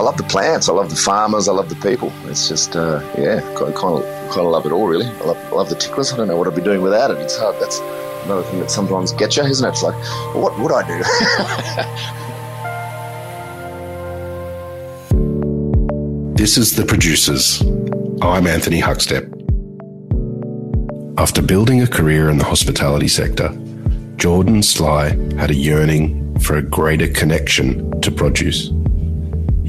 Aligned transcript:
I 0.00 0.02
love 0.02 0.16
the 0.16 0.22
plants. 0.22 0.70
I 0.70 0.72
love 0.72 0.88
the 0.88 0.96
farmers. 0.96 1.46
I 1.46 1.52
love 1.52 1.68
the 1.68 1.74
people. 1.74 2.10
It's 2.24 2.48
just, 2.48 2.74
uh, 2.74 3.02
yeah, 3.18 3.40
kind 3.54 3.68
of, 3.68 3.74
kind 3.74 4.40
of, 4.40 4.46
love 4.46 4.64
it 4.64 4.72
all, 4.72 4.86
really. 4.86 5.04
I 5.04 5.24
love, 5.24 5.52
love 5.52 5.68
the 5.68 5.74
ticklers. 5.74 6.10
I 6.10 6.16
don't 6.16 6.26
know 6.26 6.38
what 6.38 6.48
I'd 6.48 6.54
be 6.54 6.62
doing 6.62 6.80
without 6.80 7.10
it. 7.10 7.18
It's 7.18 7.36
hard. 7.36 7.56
That's 7.60 7.80
another 8.24 8.42
thing 8.44 8.60
that 8.60 8.70
sometimes 8.70 9.12
gets 9.12 9.36
you, 9.36 9.42
isn't 9.42 9.62
it? 9.62 9.68
It's 9.68 9.82
like, 9.82 9.94
what 10.34 10.58
would 10.58 10.72
I 10.72 10.86
do? 10.86 10.96
this 16.34 16.56
is 16.56 16.76
The 16.76 16.86
Producers. 16.86 17.60
I'm 18.22 18.46
Anthony 18.46 18.80
Huckstep. 18.80 19.28
After 21.18 21.42
building 21.42 21.82
a 21.82 21.86
career 21.86 22.30
in 22.30 22.38
the 22.38 22.44
hospitality 22.44 23.08
sector, 23.08 23.50
Jordan 24.16 24.62
Sly 24.62 25.10
had 25.36 25.50
a 25.50 25.54
yearning 25.54 26.38
for 26.38 26.56
a 26.56 26.62
greater 26.62 27.08
connection 27.08 28.00
to 28.00 28.10
produce. 28.10 28.72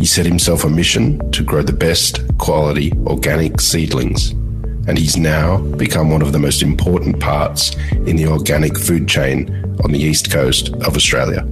He 0.02 0.08
set 0.08 0.26
himself 0.26 0.64
a 0.64 0.68
mission 0.68 1.32
to 1.32 1.44
grow 1.44 1.62
the 1.62 1.73
best 1.73 2.22
quality 2.40 2.92
organic 3.05 3.62
seedlings, 3.62 4.32
and 4.88 4.98
he's 4.98 5.16
now 5.16 5.59
become 5.78 6.09
one 6.09 6.23
of 6.23 6.32
the 6.32 6.40
most 6.40 6.64
important 6.64 7.20
parts 7.20 7.76
in 8.08 8.16
the 8.16 8.26
organic 8.26 8.80
food 8.80 9.08
chain 9.08 9.48
on 9.84 9.92
the 9.92 10.00
east 10.00 10.32
coast 10.32 10.70
of 10.73 10.95
Australia. 10.95 11.48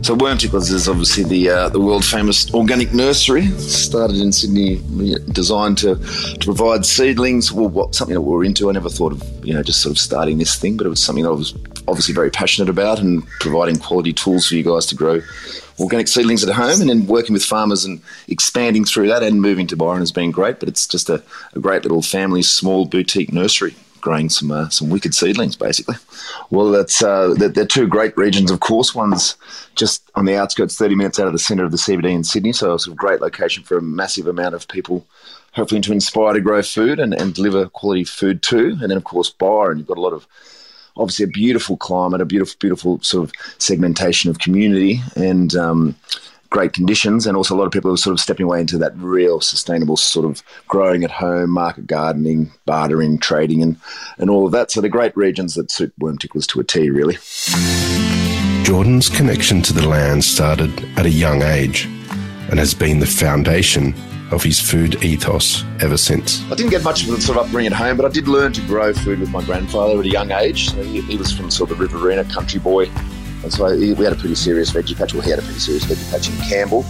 So 0.00 0.14
Worm 0.14 0.36
Ticklers 0.36 0.68
is 0.70 0.88
obviously 0.88 1.22
the 1.22 1.48
uh, 1.48 1.68
the 1.68 1.78
world 1.78 2.04
famous 2.04 2.52
organic 2.52 2.92
nursery. 2.92 3.46
Started 3.50 4.16
in 4.16 4.32
Sydney, 4.32 4.82
designed 5.30 5.78
to, 5.78 5.94
to 5.94 6.44
provide 6.44 6.84
seedlings. 6.84 7.52
Well, 7.52 7.68
what 7.68 7.94
something 7.94 8.14
that 8.14 8.22
we 8.22 8.34
are 8.34 8.42
into. 8.42 8.68
I 8.68 8.72
never 8.72 8.90
thought 8.90 9.12
of 9.12 9.22
you 9.46 9.54
know 9.54 9.62
just 9.62 9.80
sort 9.80 9.92
of 9.92 9.98
starting 9.98 10.38
this 10.38 10.56
thing, 10.56 10.76
but 10.76 10.86
it 10.86 10.90
was 10.90 11.00
something 11.00 11.22
that 11.22 11.30
I 11.30 11.34
was 11.34 11.54
obviously 11.86 12.14
very 12.14 12.32
passionate 12.32 12.68
about 12.68 12.98
and 12.98 13.24
providing 13.38 13.76
quality 13.76 14.12
tools 14.12 14.48
for 14.48 14.56
you 14.56 14.64
guys 14.64 14.86
to 14.86 14.96
grow 14.96 15.20
organic 15.78 16.08
seedlings 16.08 16.44
at 16.44 16.54
home 16.54 16.80
and 16.80 16.90
then 16.90 17.06
working 17.06 17.32
with 17.32 17.44
farmers 17.44 17.84
and 17.84 18.00
expanding 18.28 18.84
through 18.84 19.08
that 19.08 19.22
and 19.22 19.40
moving 19.40 19.66
to 19.68 19.76
Byron 19.76 20.00
has 20.00 20.12
been 20.12 20.30
great. 20.30 20.60
But 20.60 20.68
it's 20.68 20.86
just 20.86 21.08
a, 21.08 21.22
a 21.54 21.60
great 21.60 21.82
little 21.82 22.02
family, 22.02 22.42
small 22.42 22.84
boutique 22.86 23.32
nursery 23.32 23.74
growing 24.02 24.28
some 24.28 24.50
uh, 24.50 24.68
some 24.68 24.90
wicked 24.90 25.14
seedlings, 25.14 25.56
basically. 25.56 25.96
Well, 26.50 26.70
that's 26.70 27.02
uh, 27.02 27.34
they're, 27.38 27.48
they're, 27.48 27.64
two 27.64 27.86
great 27.86 28.14
regions, 28.18 28.50
of 28.50 28.60
course. 28.60 28.94
One's 28.94 29.36
just 29.74 30.10
on 30.14 30.26
the 30.26 30.36
outskirts, 30.36 30.76
thirty 30.76 30.94
minutes 30.94 31.18
out 31.18 31.26
of 31.26 31.32
the 31.32 31.38
centre 31.38 31.64
of 31.64 31.70
the 31.70 31.78
CBD 31.78 32.12
in 32.12 32.24
Sydney, 32.24 32.52
so 32.52 32.74
it's 32.74 32.86
a 32.86 32.90
great 32.90 33.22
location 33.22 33.62
for 33.62 33.78
a 33.78 33.82
massive 33.82 34.26
amount 34.26 34.54
of 34.54 34.68
people. 34.68 35.06
Hopefully, 35.54 35.80
to 35.80 35.92
inspire 35.92 36.34
to 36.34 36.40
grow 36.40 36.62
food 36.62 36.98
and, 36.98 37.14
and 37.14 37.34
deliver 37.34 37.68
quality 37.68 38.04
food 38.04 38.42
too. 38.42 38.76
And 38.80 38.90
then, 38.90 38.96
of 38.96 39.04
course, 39.04 39.30
Byron. 39.30 39.78
You've 39.78 39.86
got 39.86 39.98
a 39.98 40.02
lot 40.02 40.12
of 40.12 40.26
obviously 40.96 41.24
a 41.24 41.28
beautiful 41.28 41.76
climate, 41.76 42.20
a 42.20 42.24
beautiful, 42.24 42.56
beautiful 42.58 43.00
sort 43.00 43.24
of 43.24 43.32
segmentation 43.58 44.30
of 44.30 44.38
community, 44.38 45.00
and 45.16 45.54
um, 45.54 45.96
great 46.50 46.72
conditions, 46.72 47.26
and 47.26 47.36
also 47.36 47.54
a 47.54 47.58
lot 47.58 47.66
of 47.66 47.72
people 47.72 47.92
are 47.92 47.96
sort 47.96 48.12
of 48.12 48.20
stepping 48.20 48.44
away 48.44 48.60
into 48.60 48.78
that 48.78 48.96
real 48.96 49.40
sustainable 49.40 49.96
sort 49.96 50.26
of 50.26 50.42
growing 50.68 51.02
at 51.02 51.10
home, 51.10 51.50
market 51.50 51.86
gardening, 51.86 52.52
bartering, 52.66 53.18
trading, 53.18 53.62
and 53.62 53.76
and 54.18 54.30
all 54.30 54.46
of 54.46 54.52
that. 54.52 54.70
So 54.70 54.80
they're 54.80 54.90
great 54.90 55.16
regions 55.16 55.54
that 55.54 55.70
suit 55.70 55.92
worm 55.98 56.18
ticklers 56.18 56.46
to 56.48 56.60
a 56.60 56.64
T, 56.64 56.90
really. 56.90 57.18
Jordan's 58.64 59.08
connection 59.08 59.60
to 59.62 59.72
the 59.72 59.86
land 59.88 60.24
started 60.24 60.70
at 60.96 61.04
a 61.04 61.10
young 61.10 61.42
age 61.42 61.86
and 62.48 62.58
has 62.58 62.74
been 62.74 63.00
the 63.00 63.06
foundation 63.06 63.94
of 64.32 64.42
his 64.42 64.58
food 64.58 65.02
ethos 65.04 65.64
ever 65.80 65.96
since. 65.96 66.42
I 66.50 66.54
didn't 66.54 66.70
get 66.70 66.82
much 66.82 67.06
of 67.06 67.10
a 67.10 67.20
sort 67.20 67.38
of 67.38 67.46
upbringing 67.46 67.72
at 67.72 67.78
home, 67.78 67.96
but 67.96 68.06
I 68.06 68.08
did 68.08 68.28
learn 68.28 68.52
to 68.54 68.60
grow 68.62 68.92
food 68.92 69.20
with 69.20 69.30
my 69.30 69.44
grandfather 69.44 69.98
at 69.98 70.06
a 70.06 70.08
young 70.08 70.30
age. 70.30 70.72
He, 70.72 71.02
he, 71.02 71.16
was 71.16 71.32
from 71.32 71.50
sort 71.50 71.70
of 71.70 71.78
the 71.78 71.84
Riverina 71.84 72.24
country 72.24 72.58
boy, 72.58 72.90
and 73.42 73.52
so 73.52 73.76
he, 73.76 73.92
we 73.92 74.04
had 74.04 74.12
a 74.12 74.16
pretty 74.16 74.34
serious 74.34 74.70
veggie 74.70 74.96
patch. 74.96 75.12
Well, 75.12 75.22
he 75.22 75.30
had 75.30 75.38
a 75.38 75.42
pretty 75.42 75.60
serious 75.60 75.84
veggie 75.84 76.10
patch 76.10 76.28
in 76.28 76.36
Campbell. 76.48 76.84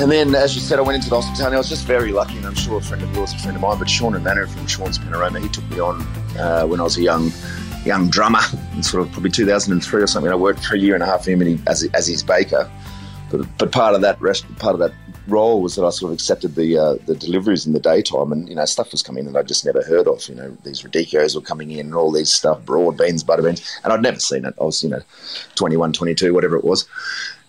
And 0.00 0.10
then, 0.10 0.34
as 0.34 0.54
you 0.54 0.62
said, 0.62 0.78
I 0.78 0.82
went 0.82 0.96
into 0.96 1.10
the 1.10 1.20
hospitality. 1.20 1.54
I 1.54 1.58
was 1.58 1.68
just 1.68 1.84
very 1.84 2.10
lucky, 2.10 2.36
and 2.38 2.46
I'm 2.46 2.54
sure 2.54 2.78
a 2.78 2.80
friend 2.82 3.02
of 3.02 3.14
yours, 3.14 3.34
a 3.34 3.38
friend 3.38 3.56
of 3.56 3.62
mine, 3.62 3.78
but 3.78 3.88
Sean 3.88 4.14
and 4.14 4.24
Manor 4.24 4.46
from 4.46 4.66
Sean's 4.66 4.98
Panaroma, 4.98 5.42
he 5.42 5.48
took 5.48 5.68
me 5.70 5.78
on 5.78 6.00
uh, 6.38 6.64
when 6.66 6.80
I 6.80 6.84
was 6.84 6.96
a 6.96 7.02
young 7.02 7.30
young 7.84 8.10
drummer 8.10 8.40
in 8.74 8.82
sort 8.82 9.06
of 9.06 9.12
probably 9.12 9.30
2003 9.30 10.02
or 10.02 10.06
something. 10.06 10.30
I 10.30 10.34
worked 10.34 10.64
for 10.64 10.74
a 10.74 10.78
year 10.78 10.94
and 10.94 11.02
a 11.02 11.06
half 11.06 11.24
for 11.24 11.30
him 11.30 11.40
he, 11.40 11.58
as, 11.66 11.88
as 11.94 12.06
his 12.06 12.22
baker. 12.22 12.70
But, 13.30 13.46
but 13.58 13.72
part 13.72 13.94
of 13.94 14.00
that 14.00 14.20
rest, 14.20 14.44
part 14.56 14.74
of 14.74 14.80
that 14.80 14.92
role 15.30 15.62
was 15.62 15.76
that 15.76 15.84
I 15.84 15.90
sort 15.90 16.10
of 16.10 16.14
accepted 16.14 16.54
the 16.54 16.78
uh, 16.78 16.94
the 17.06 17.14
deliveries 17.14 17.66
in 17.66 17.72
the 17.72 17.80
daytime, 17.80 18.32
and 18.32 18.48
you 18.48 18.54
know 18.54 18.64
stuff 18.64 18.92
was 18.92 19.02
coming 19.02 19.26
in 19.26 19.32
that 19.32 19.38
I 19.38 19.42
just 19.42 19.64
never 19.64 19.82
heard 19.82 20.06
of. 20.06 20.26
You 20.28 20.34
know 20.34 20.56
these 20.64 20.82
radicchios 20.82 21.34
were 21.34 21.40
coming 21.40 21.70
in, 21.70 21.86
and 21.86 21.94
all 21.94 22.12
these 22.12 22.32
stuff, 22.32 22.64
broad 22.64 22.96
beans, 22.96 23.24
butter 23.24 23.42
beans, 23.42 23.62
and 23.84 23.92
I'd 23.92 24.02
never 24.02 24.20
seen 24.20 24.44
it. 24.44 24.54
I 24.60 24.64
was 24.64 24.82
you 24.82 24.90
know 24.90 25.00
21, 25.54 25.92
22, 25.92 26.34
whatever 26.34 26.56
it 26.56 26.64
was, 26.64 26.86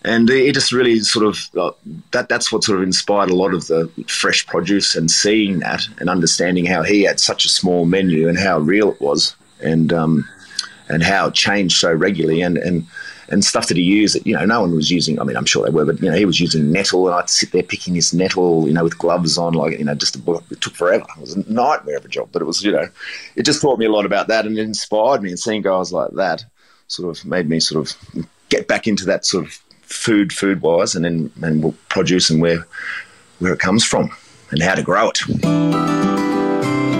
and 0.04 0.28
it 0.30 0.54
just 0.54 0.72
really 0.72 1.00
sort 1.00 1.26
of 1.26 1.38
uh, 1.58 1.72
that 2.10 2.28
that's 2.28 2.52
what 2.52 2.64
sort 2.64 2.78
of 2.78 2.84
inspired 2.84 3.30
a 3.30 3.36
lot 3.36 3.54
of 3.54 3.66
the 3.66 3.88
fresh 4.08 4.46
produce 4.46 4.94
and 4.94 5.10
seeing 5.10 5.60
that 5.60 5.86
and 5.98 6.08
understanding 6.08 6.66
how 6.66 6.82
he 6.82 7.02
had 7.02 7.20
such 7.20 7.44
a 7.44 7.48
small 7.48 7.84
menu 7.84 8.28
and 8.28 8.38
how 8.38 8.58
real 8.58 8.90
it 8.90 9.00
was, 9.00 9.36
and 9.60 9.92
um, 9.92 10.28
and 10.88 11.02
how 11.02 11.28
it 11.28 11.34
changed 11.34 11.78
so 11.78 11.92
regularly, 11.92 12.42
and 12.42 12.58
and 12.58 12.86
and 13.32 13.42
stuff 13.42 13.68
that 13.68 13.78
he 13.78 13.82
used 13.82 14.14
that 14.14 14.26
you 14.26 14.36
know 14.36 14.44
no 14.44 14.60
one 14.60 14.74
was 14.76 14.90
using. 14.90 15.18
I 15.18 15.24
mean, 15.24 15.36
I'm 15.36 15.46
sure 15.46 15.64
they 15.64 15.70
were, 15.70 15.86
but 15.86 16.00
you 16.00 16.10
know 16.10 16.16
he 16.16 16.26
was 16.26 16.38
using 16.38 16.70
nettle, 16.70 17.08
and 17.08 17.16
I'd 17.16 17.30
sit 17.30 17.50
there 17.50 17.62
picking 17.62 17.94
this 17.94 18.12
nettle, 18.12 18.68
you 18.68 18.74
know, 18.74 18.84
with 18.84 18.98
gloves 18.98 19.38
on, 19.38 19.54
like 19.54 19.78
you 19.78 19.84
know, 19.84 19.94
just 19.94 20.16
a, 20.16 20.42
it 20.50 20.60
took 20.60 20.74
forever. 20.74 21.06
It 21.16 21.20
was 21.20 21.34
a 21.34 21.52
nightmare 21.52 21.96
of 21.96 22.04
a 22.04 22.08
job, 22.08 22.28
but 22.30 22.42
it 22.42 22.44
was 22.44 22.62
you 22.62 22.72
know, 22.72 22.86
it 23.34 23.44
just 23.44 23.62
taught 23.62 23.78
me 23.78 23.86
a 23.86 23.90
lot 23.90 24.04
about 24.04 24.28
that, 24.28 24.46
and 24.46 24.56
it 24.56 24.62
inspired 24.62 25.22
me. 25.22 25.30
And 25.30 25.38
seeing 25.38 25.62
guys 25.62 25.92
like 25.92 26.10
that 26.12 26.44
sort 26.88 27.16
of 27.16 27.24
made 27.24 27.48
me 27.48 27.58
sort 27.58 27.86
of 27.86 28.26
get 28.50 28.68
back 28.68 28.86
into 28.86 29.06
that 29.06 29.24
sort 29.24 29.46
of 29.46 29.52
food, 29.80 30.32
food 30.32 30.60
wise, 30.60 30.94
and 30.94 31.04
then 31.04 31.32
and 31.42 31.62
we'll 31.62 31.74
produce 31.88 32.28
and 32.28 32.42
where 32.42 32.66
where 33.38 33.54
it 33.54 33.60
comes 33.60 33.82
from 33.82 34.10
and 34.50 34.62
how 34.62 34.74
to 34.74 34.82
grow 34.82 35.10
it. 35.10 35.20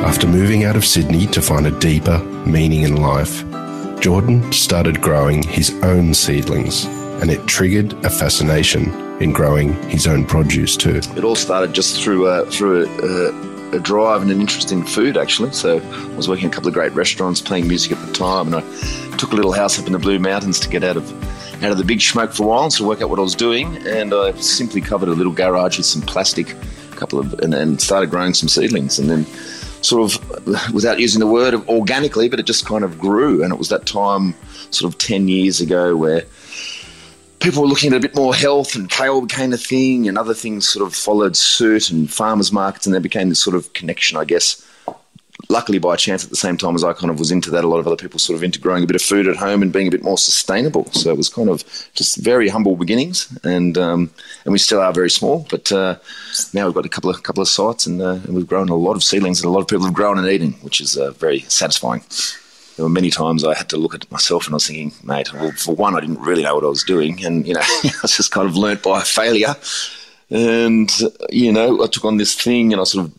After 0.03 0.27
moving 0.27 0.65
out 0.65 0.77
of 0.77 0.85
Sydney 0.85 1.27
to 1.29 1.43
find 1.43 1.67
a 1.67 1.79
deeper 1.79 2.19
meaning 2.47 2.83
in 2.83 2.97
life, 2.97 3.45
Jordan 4.03 4.51
started 4.51 5.01
growing 5.01 5.45
his 5.45 5.71
own 5.85 6.13
seedlings, 6.13 6.87
and 7.23 7.31
it 7.31 7.47
triggered 7.47 7.93
a 8.05 8.11
fascination 8.11 8.93
in 9.23 9.33
growing 9.33 9.81
his 9.85 10.09
own 10.09 10.25
produce 10.25 10.77
too. 10.77 10.97
It 11.17 11.23
all 11.23 11.37
started 11.37 11.73
just 11.73 12.03
through 12.03 12.27
uh, 12.27 12.45
through 12.47 12.85
a, 12.85 13.77
a, 13.77 13.77
a, 13.77 13.79
drive 13.79 14.23
and 14.23 14.33
an 14.33 14.41
interest 14.41 14.73
in 14.73 14.85
food, 14.85 15.17
actually. 15.17 15.53
So 15.53 15.79
I 15.79 16.17
was 16.17 16.29
working 16.29 16.47
in 16.47 16.51
a 16.51 16.53
couple 16.53 16.67
of 16.67 16.75
great 16.75 16.93
restaurants, 16.95 17.41
playing 17.41 17.69
music 17.69 17.93
at 17.93 18.05
the 18.05 18.13
time, 18.13 18.53
and 18.53 18.57
I 18.57 19.17
took 19.19 19.31
a 19.31 19.37
little 19.37 19.53
house 19.53 19.79
up 19.79 19.87
in 19.87 19.93
the 19.93 20.01
Blue 20.01 20.19
Mountains 20.19 20.59
to 20.59 20.69
get 20.69 20.83
out 20.83 20.97
of 20.97 21.63
out 21.63 21.71
of 21.71 21.79
the 21.79 21.85
big 21.85 22.01
smoke 22.01 22.33
for 22.33 22.43
a 22.43 22.47
while, 22.47 22.71
to 22.71 22.85
work 22.85 23.03
out 23.03 23.09
what 23.09 23.21
I 23.21 23.23
was 23.23 23.37
doing. 23.37 23.77
And 23.87 24.13
I 24.13 24.33
simply 24.33 24.81
covered 24.81 25.11
a 25.11 25.13
little 25.13 25.33
garage 25.33 25.77
with 25.77 25.87
some 25.87 26.03
plastic, 26.03 26.57
a 26.91 26.97
couple 26.97 27.21
of, 27.21 27.35
and, 27.35 27.55
and 27.55 27.81
started 27.81 28.11
growing 28.11 28.35
some 28.35 28.49
seedlings, 28.49 28.99
and 28.99 29.09
then 29.09 29.27
sort 29.83 30.13
of, 30.13 30.73
without 30.73 30.99
using 30.99 31.21
the 31.21 31.27
word 31.27 31.55
of 31.55 31.69
organically, 31.69 32.29
but 32.29 32.41
it 32.41 32.47
just 32.47 32.65
kind 32.67 32.85
of 32.85 32.99
grew. 32.99 33.43
And 33.43 33.53
it 33.53 33.59
was 33.59 33.69
that 33.69 33.87
time, 33.87 34.35
sort 34.71 34.93
of 34.93 34.99
10 34.99 35.29
years 35.29 35.61
ago, 35.61 35.97
where 35.97 36.25
people 37.41 37.63
were 37.63 37.69
looking 37.69 37.93
at 37.93 37.97
a 37.97 38.01
bit 38.01 38.15
more 38.15 38.35
health 38.35 38.75
and 38.75 38.89
kale 38.89 39.21
became 39.21 39.53
a 39.53 39.57
thing 39.57 40.09
and 40.09 40.17
other 40.17 40.35
things 40.35 40.69
sort 40.69 40.87
of 40.87 40.95
followed 40.95 41.37
suit 41.37 41.91
and 41.91 42.11
farmers 42.11 42.53
markets 42.53 42.87
and 42.87 42.95
there 42.95 43.01
became 43.01 43.29
this 43.29 43.43
sort 43.43 43.57
of 43.57 43.73
connection, 43.73 44.17
I 44.17 44.25
guess, 44.25 44.65
luckily 45.49 45.79
by 45.79 45.97
chance 45.97 46.25
at 46.25 46.31
the 46.31 46.37
same 46.37 46.57
time 46.57 46.75
as 46.75 46.85
I 46.85 46.93
kind 46.93 47.11
of 47.11 47.19
was 47.19 47.31
into 47.31 47.51
that, 47.51 47.65
a 47.65 47.69
lot 47.69 47.79
of 47.79 47.87
other 47.87 47.97
people 47.97 48.19
sort 48.19 48.37
of 48.37 48.43
into 48.43 48.59
growing 48.59 48.85
a 48.85 48.87
bit 48.87 48.97
of 48.97 49.03
food 49.03 49.27
at 49.27 49.37
home 49.37 49.63
and 49.63 49.73
being 49.73 49.89
a 49.89 49.91
bit 49.91 50.03
more 50.03 50.19
sustainable. 50.19 50.91
So 50.93 51.11
it 51.11 51.17
was 51.17 51.29
kind 51.29 51.49
of 51.49 51.65
just 51.95 52.17
very 52.17 52.49
humble 52.49 52.77
beginnings, 52.77 53.37
and 53.45 53.77
um, 53.79 54.11
and 54.45 54.53
we 54.53 54.59
still 54.59 54.81
are 54.81 54.93
very 54.93 55.11
small, 55.11 55.47
but 55.51 55.71
uh, 55.73 55.97
now 56.53 56.67
we've 56.67 56.75
got 56.75 56.87
a 56.87 56.91
couple 56.91 57.11
of 57.11 57.23
couple 57.23 57.43
of 57.43 57.49
sites, 57.49 57.87
and, 57.87 58.01
uh, 58.01 58.21
and, 58.25 58.35
we've 58.35 58.47
grown 58.47 58.69
a 58.69 58.75
lot 58.75 58.97
of 58.97 59.05
seedlings 59.05 59.41
and 59.41 59.49
a 59.49 59.53
lot 59.53 59.61
of 59.61 59.69
people 59.69 59.85
have 59.85 59.95
grown 59.95 60.19
and 60.19 60.27
eaten, 60.29 60.53
which 60.63 60.81
is 60.81 60.97
uh, 60.97 61.11
very 61.13 61.41
satisfying. 61.41 62.03
There 62.77 62.85
were 62.85 62.91
many 62.91 63.11
times 63.11 63.45
I 63.45 63.55
had 63.55 63.69
to 63.71 63.77
look 63.77 63.95
at 63.95 64.11
myself 64.11 64.47
and 64.47 64.55
I 64.55 64.57
was 64.57 64.67
thinking, 64.67 64.93
mate, 65.05 65.33
well, 65.35 65.53
for 65.53 65.75
one, 65.75 65.95
I 65.95 66.01
didn't 66.01 66.21
really 66.21 66.43
know 66.43 66.55
what 66.55 66.65
I 66.65 66.69
was 66.69 66.85
doing, 66.85 67.25
and 67.25 67.47
you 67.47 67.55
know, 67.55 67.61
I 67.85 68.07
just 68.07 68.31
kind 68.31 68.49
of 68.49 68.57
learnt 68.57 68.83
by 68.83 69.03
failure. 69.03 69.55
And 70.31 70.91
you 71.31 71.53
know, 71.53 71.83
I 71.83 71.87
took 71.89 72.07
on 72.07 72.17
this 72.17 72.35
thing, 72.35 72.73
and 72.73 72.81
I 72.81 72.85
sort 72.85 73.07
of 73.07 73.13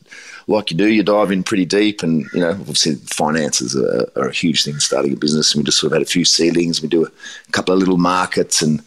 like 0.48 0.72
you 0.72 0.78
do, 0.78 0.92
you 0.92 1.04
dive 1.04 1.32
in 1.32 1.44
pretty 1.44 1.66
deep, 1.66 2.04
and 2.04 2.26
you 2.34 2.42
know, 2.42 2.52
obviously, 2.52 2.96
finances 2.96 3.76
are, 3.76 4.10
are, 4.16 4.28
a 4.28 4.34
huge 4.34 4.64
thing 4.64 4.80
starting 4.80 5.14
a 5.14 5.16
business. 5.16 5.54
And 5.54 5.62
we 5.62 5.66
just 5.66 5.80
sort 5.80 5.92
of 5.92 5.98
had 5.98 6.02
a 6.02 6.10
few 6.10 6.26
seedlings. 6.26 6.82
We 6.82 6.90
do 6.90 7.06
a, 7.06 7.12
couple 7.52 7.74
of 7.74 7.80
little 7.80 7.98
markets, 7.98 8.62
and 8.62 8.82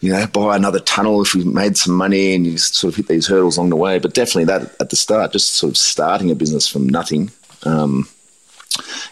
you 0.00 0.12
know, 0.12 0.26
buy 0.26 0.56
another 0.56 0.80
tunnel 0.80 1.22
if 1.22 1.34
we 1.34 1.44
made 1.44 1.76
some 1.76 1.94
money, 1.94 2.34
and 2.34 2.46
you 2.46 2.58
sort 2.58 2.92
of 2.92 2.96
hit 2.96 3.08
these 3.08 3.26
hurdles 3.26 3.56
along 3.56 3.70
the 3.70 3.76
way. 3.76 3.98
But 3.98 4.14
definitely 4.14 4.44
that 4.44 4.74
at 4.80 4.90
the 4.90 4.96
start, 4.96 5.32
just 5.32 5.54
sort 5.54 5.70
of 5.70 5.76
starting 5.76 6.30
a 6.30 6.34
business 6.34 6.68
from 6.68 6.88
nothing. 6.88 7.30
Um, 7.64 8.08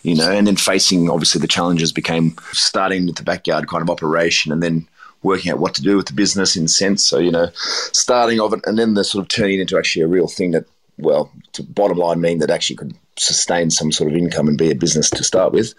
you 0.02 0.14
know, 0.16 0.30
and 0.30 0.46
then 0.46 0.56
facing 0.56 1.08
obviously 1.08 1.40
the 1.40 1.46
challenges 1.46 1.92
became 1.92 2.36
starting 2.52 3.06
with 3.06 3.16
the 3.16 3.22
backyard 3.22 3.68
kind 3.68 3.82
of 3.82 3.90
operation, 3.90 4.52
and 4.52 4.62
then 4.62 4.86
working 5.22 5.52
out 5.52 5.58
what 5.58 5.74
to 5.74 5.82
do 5.82 5.96
with 5.96 6.06
the 6.06 6.12
business 6.12 6.56
in 6.56 6.68
sense. 6.68 7.04
So 7.04 7.18
you 7.18 7.32
know, 7.32 7.48
starting 7.54 8.40
of 8.40 8.52
it, 8.52 8.60
and 8.66 8.78
then 8.78 8.94
the 8.94 9.02
sort 9.02 9.22
of 9.22 9.28
turning 9.28 9.58
it 9.58 9.62
into 9.62 9.78
actually 9.78 10.02
a 10.02 10.08
real 10.08 10.28
thing 10.28 10.52
that 10.52 10.66
well, 11.02 11.30
to 11.52 11.62
bottom 11.62 11.98
line 11.98 12.20
mean 12.20 12.38
that 12.38 12.50
actually 12.50 12.76
could 12.76 12.94
sustain 13.18 13.70
some 13.70 13.92
sort 13.92 14.10
of 14.10 14.16
income 14.16 14.48
and 14.48 14.56
be 14.56 14.70
a 14.70 14.74
business 14.74 15.10
to 15.10 15.22
start 15.22 15.52
with. 15.52 15.74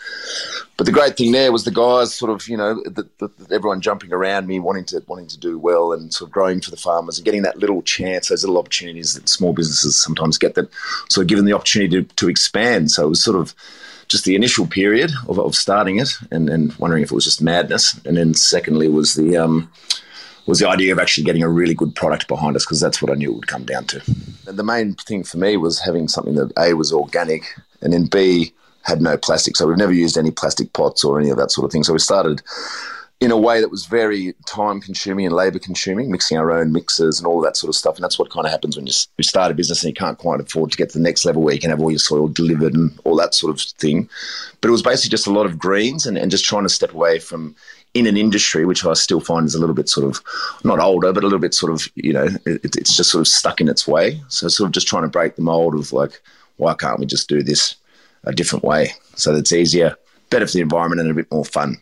But 0.78 0.86
the 0.86 0.92
great 0.92 1.18
thing 1.18 1.32
there 1.32 1.52
was 1.52 1.64
the 1.64 1.72
guys 1.72 2.14
sort 2.14 2.32
of, 2.32 2.48
you 2.48 2.58
know, 2.58 2.82
the, 2.84 3.08
the, 3.18 3.30
everyone 3.54 3.82
jumping 3.82 4.14
around 4.14 4.48
me, 4.48 4.60
wanting 4.60 4.86
to 4.86 5.04
wanting 5.08 5.28
to 5.28 5.40
do 5.40 5.58
well 5.58 5.94
and 5.94 6.14
sort 6.14 6.30
of 6.30 6.34
growing 6.34 6.62
for 6.62 6.72
the 6.72 6.78
farmers 6.78 7.18
and 7.18 7.26
getting 7.26 7.42
that 7.44 7.58
little 7.58 7.82
chance, 7.82 8.30
those 8.30 8.44
little 8.44 8.60
opportunities 8.60 9.14
that 9.14 9.30
small 9.30 9.54
businesses 9.54 10.02
sometimes 10.02 10.38
get 10.38 10.56
that 10.56 10.70
sort 11.10 11.24
of 11.24 11.30
given 11.30 11.46
the 11.46 11.54
opportunity 11.54 12.04
to, 12.04 12.16
to 12.16 12.30
expand. 12.30 12.92
So 12.92 13.06
it 13.06 13.10
was 13.10 13.24
sort 13.24 13.38
of 13.38 13.56
just 14.08 14.26
the 14.26 14.36
initial 14.36 14.68
period 14.68 15.12
of, 15.28 15.40
of 15.40 15.56
starting 15.56 16.00
it 16.00 16.10
and, 16.32 16.50
and 16.50 16.74
wondering 16.76 17.04
if 17.04 17.12
it 17.12 17.16
was 17.16 17.26
just 17.26 17.42
madness. 17.42 18.00
And 18.06 18.18
then 18.18 18.34
secondly 18.34 18.88
was 18.88 19.16
the 19.16 19.38
um, 19.38 19.72
was 20.46 20.60
the 20.60 20.68
idea 20.68 20.92
of 20.92 21.00
actually 21.00 21.24
getting 21.24 21.44
a 21.44 21.50
really 21.50 21.74
good 21.74 21.96
product 21.96 22.28
behind 22.28 22.56
us 22.56 22.66
because 22.66 22.80
that's 22.80 23.02
what 23.02 23.12
I 23.12 23.16
knew 23.16 23.32
it 23.32 23.36
would 23.36 23.48
come 23.48 23.66
down 23.66 23.86
to. 23.86 24.02
And 24.48 24.58
the 24.60 24.64
main 24.64 24.96
thing 24.96 25.24
for 25.24 25.38
me 25.38 25.58
was 25.58 25.80
having 25.80 26.08
something 26.08 26.36
that 26.36 26.52
A 26.58 26.74
was 26.74 26.92
organic 26.92 27.44
and 27.82 27.94
then 27.94 28.06
B 28.06 28.54
had 28.84 29.02
no 29.02 29.18
plastic. 29.18 29.56
So 29.56 29.68
we've 29.68 29.78
never 29.78 29.94
used 29.94 30.18
any 30.18 30.32
plastic 30.32 30.74
pots 30.74 31.04
or 31.04 31.20
any 31.20 31.30
of 31.30 31.38
that 31.38 31.52
sort 31.52 31.66
of 31.66 31.72
thing. 31.72 31.84
So 31.84 31.94
we 31.94 32.00
started 32.00 32.42
in 33.22 33.32
a 33.32 33.38
way 33.38 33.62
that 33.62 33.72
was 33.72 33.86
very 33.86 34.34
time 34.46 34.82
consuming 34.82 35.26
and 35.26 35.34
labor 35.34 35.60
consuming, 35.60 36.12
mixing 36.12 36.38
our 36.38 36.52
own 36.52 36.74
mixers 36.74 37.20
and 37.20 37.26
all 37.26 37.40
that 37.40 37.56
sort 37.56 37.70
of 37.70 37.76
stuff. 37.76 37.96
And 37.96 38.04
that's 38.04 38.20
what 38.20 38.30
kind 38.30 38.46
of 38.46 38.52
happens 38.52 38.76
when 38.76 38.86
you, 38.86 38.94
start 39.22 39.50
a 39.50 39.54
business 39.54 39.82
and 39.82 39.90
you 39.90 39.94
can't 39.94 40.18
quite 40.18 40.42
afford 40.42 40.72
to 40.72 40.78
get 40.78 40.90
to 40.90 40.98
the 40.98 41.04
next 41.04 41.24
level 41.24 41.42
where 41.42 41.54
you 41.54 41.60
can 41.60 41.70
have 41.70 41.80
all 41.80 41.90
your 41.90 42.00
soil 42.00 42.28
delivered 42.28 42.74
and 42.74 42.92
all 43.06 43.16
that 43.16 43.34
sort 43.34 43.54
of 43.54 43.62
thing. 43.62 44.10
But 44.60 44.68
it 44.68 44.72
was 44.72 44.82
basically 44.82 45.12
just 45.12 45.28
a 45.28 45.32
lot 45.32 45.46
of 45.46 45.58
greens 45.58 46.06
and, 46.06 46.18
and 46.18 46.30
just 46.30 46.44
trying 46.44 46.64
to 46.64 46.70
step 46.70 46.94
away 46.94 47.20
from 47.20 47.56
in 47.94 48.08
an 48.08 48.18
industry 48.18 48.66
which 48.66 48.86
I 48.86 48.94
still 48.94 49.20
find 49.20 49.46
is 49.46 49.56
a 49.56 49.60
little 49.60 49.76
bit 49.76 49.90
sort 49.90 50.08
of 50.08 50.24
not 50.64 50.80
older, 50.80 51.14
but 51.14 51.24
a 51.24 51.28
little 51.28 51.40
bit 51.40 51.54
sort 51.54 51.72
of 51.72 51.88
you 51.96 52.14
know 52.14 52.28
it, 52.46 52.76
it's 52.76 52.96
just 52.96 53.12
sort 53.12 53.22
of 53.22 53.28
stuck 53.28 53.62
in 53.62 53.70
its 53.70 53.88
way. 53.88 54.22
So 54.28 54.48
sort 54.48 54.68
of 54.68 54.74
just 54.74 54.88
trying 54.88 55.04
to 55.04 55.10
break 55.10 55.36
the 55.36 55.42
mold 55.42 55.76
of 55.76 55.94
like 55.94 56.22
why 56.58 56.74
can't 56.74 57.00
we 57.00 57.06
just 57.06 57.30
do 57.30 57.44
this 57.44 57.76
a 58.26 58.32
different 58.32 58.64
way 58.64 58.94
so 59.16 59.34
that 59.34 59.40
it's 59.40 59.54
easier, 59.54 59.96
better 60.30 60.48
for 60.48 60.54
the 60.54 60.62
environment, 60.62 61.02
and 61.02 61.12
a 61.12 61.14
bit 61.14 61.32
more 61.32 61.46
fun. 61.46 61.78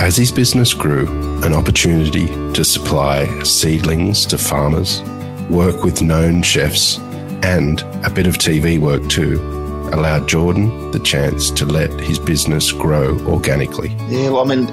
As 0.00 0.16
his 0.16 0.30
business 0.30 0.72
grew, 0.72 1.08
an 1.42 1.52
opportunity 1.52 2.26
to 2.52 2.64
supply 2.64 3.26
seedlings 3.42 4.24
to 4.26 4.38
farmers, 4.38 5.02
work 5.50 5.84
with 5.84 6.02
known 6.02 6.42
chefs, 6.42 6.98
and 7.42 7.82
a 8.04 8.10
bit 8.10 8.26
of 8.26 8.38
TV 8.38 8.78
work 8.78 9.08
too 9.08 9.57
allowed 9.92 10.28
Jordan 10.28 10.90
the 10.90 10.98
chance 10.98 11.50
to 11.50 11.64
let 11.64 11.90
his 12.00 12.18
business 12.18 12.72
grow 12.72 13.18
organically. 13.26 13.90
Yeah, 14.08 14.30
well, 14.30 14.50
I 14.50 14.54
mean, 14.54 14.68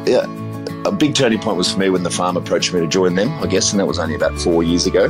a 0.85 0.91
big 0.91 1.15
turning 1.15 1.39
point 1.39 1.57
was 1.57 1.71
for 1.71 1.79
me 1.79 1.89
when 1.89 2.03
the 2.03 2.11
farm 2.11 2.37
approached 2.37 2.73
me 2.73 2.79
to 2.79 2.87
join 2.87 3.15
them, 3.15 3.31
I 3.43 3.47
guess, 3.47 3.71
and 3.71 3.79
that 3.79 3.85
was 3.85 3.97
only 3.97 4.13
about 4.13 4.39
four 4.39 4.61
years 4.63 4.85
ago. 4.85 5.09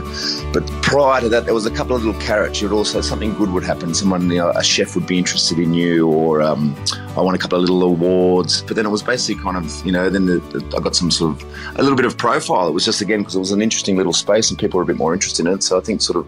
But 0.53 0.65
prior 0.81 1.21
to 1.21 1.29
that, 1.29 1.45
there 1.45 1.53
was 1.53 1.65
a 1.65 1.71
couple 1.71 1.95
of 1.95 2.03
little 2.03 2.19
carrots. 2.21 2.61
You'd 2.61 2.71
also 2.71 3.01
something 3.01 3.33
good 3.33 3.51
would 3.51 3.63
happen. 3.63 3.93
Someone, 3.93 4.29
you 4.29 4.37
know, 4.37 4.51
a 4.51 4.63
chef 4.63 4.95
would 4.95 5.05
be 5.05 5.17
interested 5.17 5.59
in 5.59 5.73
you, 5.73 6.07
or 6.07 6.41
um, 6.41 6.75
I 7.17 7.21
won 7.21 7.35
a 7.35 7.37
couple 7.37 7.57
of 7.57 7.61
little 7.61 7.83
awards. 7.83 8.61
But 8.61 8.77
then 8.77 8.85
it 8.85 8.89
was 8.89 9.03
basically 9.03 9.43
kind 9.43 9.57
of, 9.57 9.85
you 9.85 9.91
know, 9.91 10.09
then 10.09 10.27
the, 10.27 10.39
the, 10.39 10.77
I 10.77 10.79
got 10.79 10.95
some 10.95 11.11
sort 11.11 11.35
of 11.35 11.75
a 11.77 11.81
little 11.81 11.97
bit 11.97 12.05
of 12.05 12.17
profile. 12.17 12.67
It 12.69 12.73
was 12.73 12.85
just 12.85 13.01
again 13.01 13.19
because 13.19 13.35
it 13.35 13.39
was 13.39 13.51
an 13.51 13.61
interesting 13.61 13.97
little 13.97 14.13
space 14.13 14.49
and 14.49 14.57
people 14.57 14.77
were 14.77 14.83
a 14.83 14.87
bit 14.87 14.97
more 14.97 15.13
interested 15.13 15.45
in 15.45 15.53
it. 15.53 15.63
So 15.63 15.77
I 15.77 15.81
think 15.81 16.01
sort 16.01 16.17
of 16.17 16.27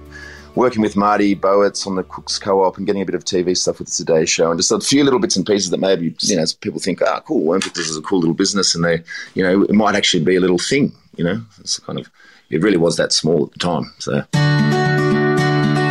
working 0.58 0.82
with 0.82 0.96
Marty 0.96 1.36
Boetz 1.36 1.86
on 1.86 1.96
the 1.96 2.04
Cooks 2.04 2.40
Co-op 2.40 2.78
and 2.78 2.88
getting 2.88 3.04
a 3.04 3.06
bit 3.06 3.14
of 3.14 3.24
TV 3.24 3.56
stuff 3.56 3.78
with 3.78 3.90
the 3.90 3.94
Today 3.94 4.26
Show 4.26 4.50
and 4.50 4.60
just 4.60 4.72
a 4.72 4.80
few 4.80 5.04
little 5.04 5.20
bits 5.20 5.36
and 5.38 5.46
pieces 5.46 5.70
that 5.70 5.80
maybe 5.80 6.16
you 6.20 6.36
know 6.36 6.44
people 6.62 6.80
think, 6.80 7.02
ah, 7.02 7.22
cool, 7.22 7.44
Worm 7.44 7.62
This 7.76 7.88
is 7.88 7.96
a 7.96 8.02
cool 8.02 8.20
little 8.20 8.34
business, 8.34 8.74
and 8.74 8.84
they, 8.84 9.04
you 9.36 9.44
know, 9.44 9.62
it 9.64 9.74
might 9.74 9.96
actually 9.96 10.24
be 10.24 10.36
a 10.36 10.42
little 10.42 10.58
thing. 10.58 10.92
You 11.16 11.24
know, 11.24 11.42
it's 11.60 11.80
kind 11.80 12.00
of 12.00 12.10
it 12.50 12.62
really 12.62 12.78
was 12.78 12.98
that 12.98 13.14
small 13.14 13.46
at 13.46 13.52
the 13.52 13.60
time. 13.60 13.94
So. 14.00 14.24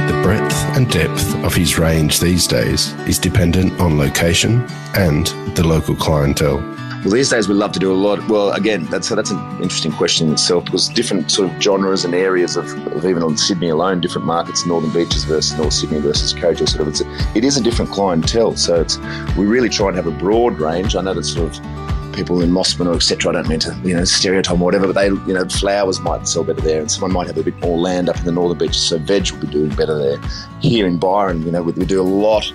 The 0.06 0.20
breadth 0.22 0.76
and 0.76 0.90
depth 0.90 1.44
of 1.44 1.54
his 1.54 1.78
range 1.78 2.18
these 2.18 2.46
days 2.46 2.92
is 3.06 3.18
dependent 3.18 3.80
on 3.80 3.98
location 3.98 4.66
and 4.94 5.26
the 5.54 5.64
local 5.64 5.94
clientele. 5.94 6.75
Well, 7.06 7.14
these 7.14 7.30
days 7.30 7.46
we 7.46 7.54
love 7.54 7.70
to 7.70 7.78
do 7.78 7.92
a 7.92 7.94
lot. 7.94 8.28
Well, 8.28 8.50
again, 8.50 8.86
that's 8.86 9.10
that's 9.10 9.30
an 9.30 9.38
interesting 9.62 9.92
question 9.92 10.26
in 10.26 10.32
itself 10.32 10.64
because 10.64 10.88
different 10.88 11.30
sort 11.30 11.48
of 11.48 11.62
genres 11.62 12.04
and 12.04 12.16
areas 12.16 12.56
of, 12.56 12.66
of 12.88 13.04
even 13.04 13.22
on 13.22 13.36
Sydney 13.36 13.68
alone, 13.68 14.00
different 14.00 14.26
markets, 14.26 14.66
Northern 14.66 14.92
Beaches 14.92 15.22
versus 15.22 15.56
North 15.56 15.72
Sydney 15.72 16.00
versus 16.00 16.34
Coachella, 16.34 16.68
sort 16.68 16.80
of 16.80 16.88
it's 16.88 17.02
a, 17.02 17.38
it 17.38 17.44
is 17.44 17.56
a 17.56 17.62
different 17.62 17.92
clientele. 17.92 18.56
So 18.56 18.80
it's 18.80 18.98
we 19.36 19.46
really 19.46 19.68
try 19.68 19.86
and 19.86 19.96
have 19.96 20.08
a 20.08 20.10
broad 20.10 20.58
range. 20.58 20.96
I 20.96 21.00
know 21.00 21.14
that 21.14 21.22
sort 21.22 21.56
of 21.56 22.12
people 22.12 22.42
in 22.42 22.50
Mosman 22.50 22.86
or 22.86 22.96
etc. 22.96 23.30
I 23.30 23.34
don't 23.34 23.48
mean 23.48 23.60
to 23.60 23.80
you 23.84 23.94
know 23.94 24.04
stereotype 24.04 24.58
or 24.58 24.64
whatever, 24.64 24.92
but 24.92 24.96
they 24.96 25.06
you 25.06 25.32
know 25.32 25.48
flowers 25.48 26.00
might 26.00 26.26
sell 26.26 26.42
better 26.42 26.60
there, 26.60 26.80
and 26.80 26.90
someone 26.90 27.12
might 27.12 27.28
have 27.28 27.38
a 27.38 27.44
bit 27.44 27.56
more 27.60 27.78
land 27.78 28.08
up 28.08 28.18
in 28.18 28.24
the 28.24 28.32
northern 28.32 28.58
beaches, 28.58 28.82
so 28.82 28.98
veg 28.98 29.30
will 29.30 29.42
be 29.42 29.46
doing 29.46 29.68
better 29.76 29.96
there. 29.96 30.18
Here 30.60 30.88
in 30.88 30.98
Byron, 30.98 31.42
you 31.42 31.52
know, 31.52 31.62
we, 31.62 31.70
we 31.70 31.86
do 31.86 32.00
a 32.00 32.02
lot 32.02 32.50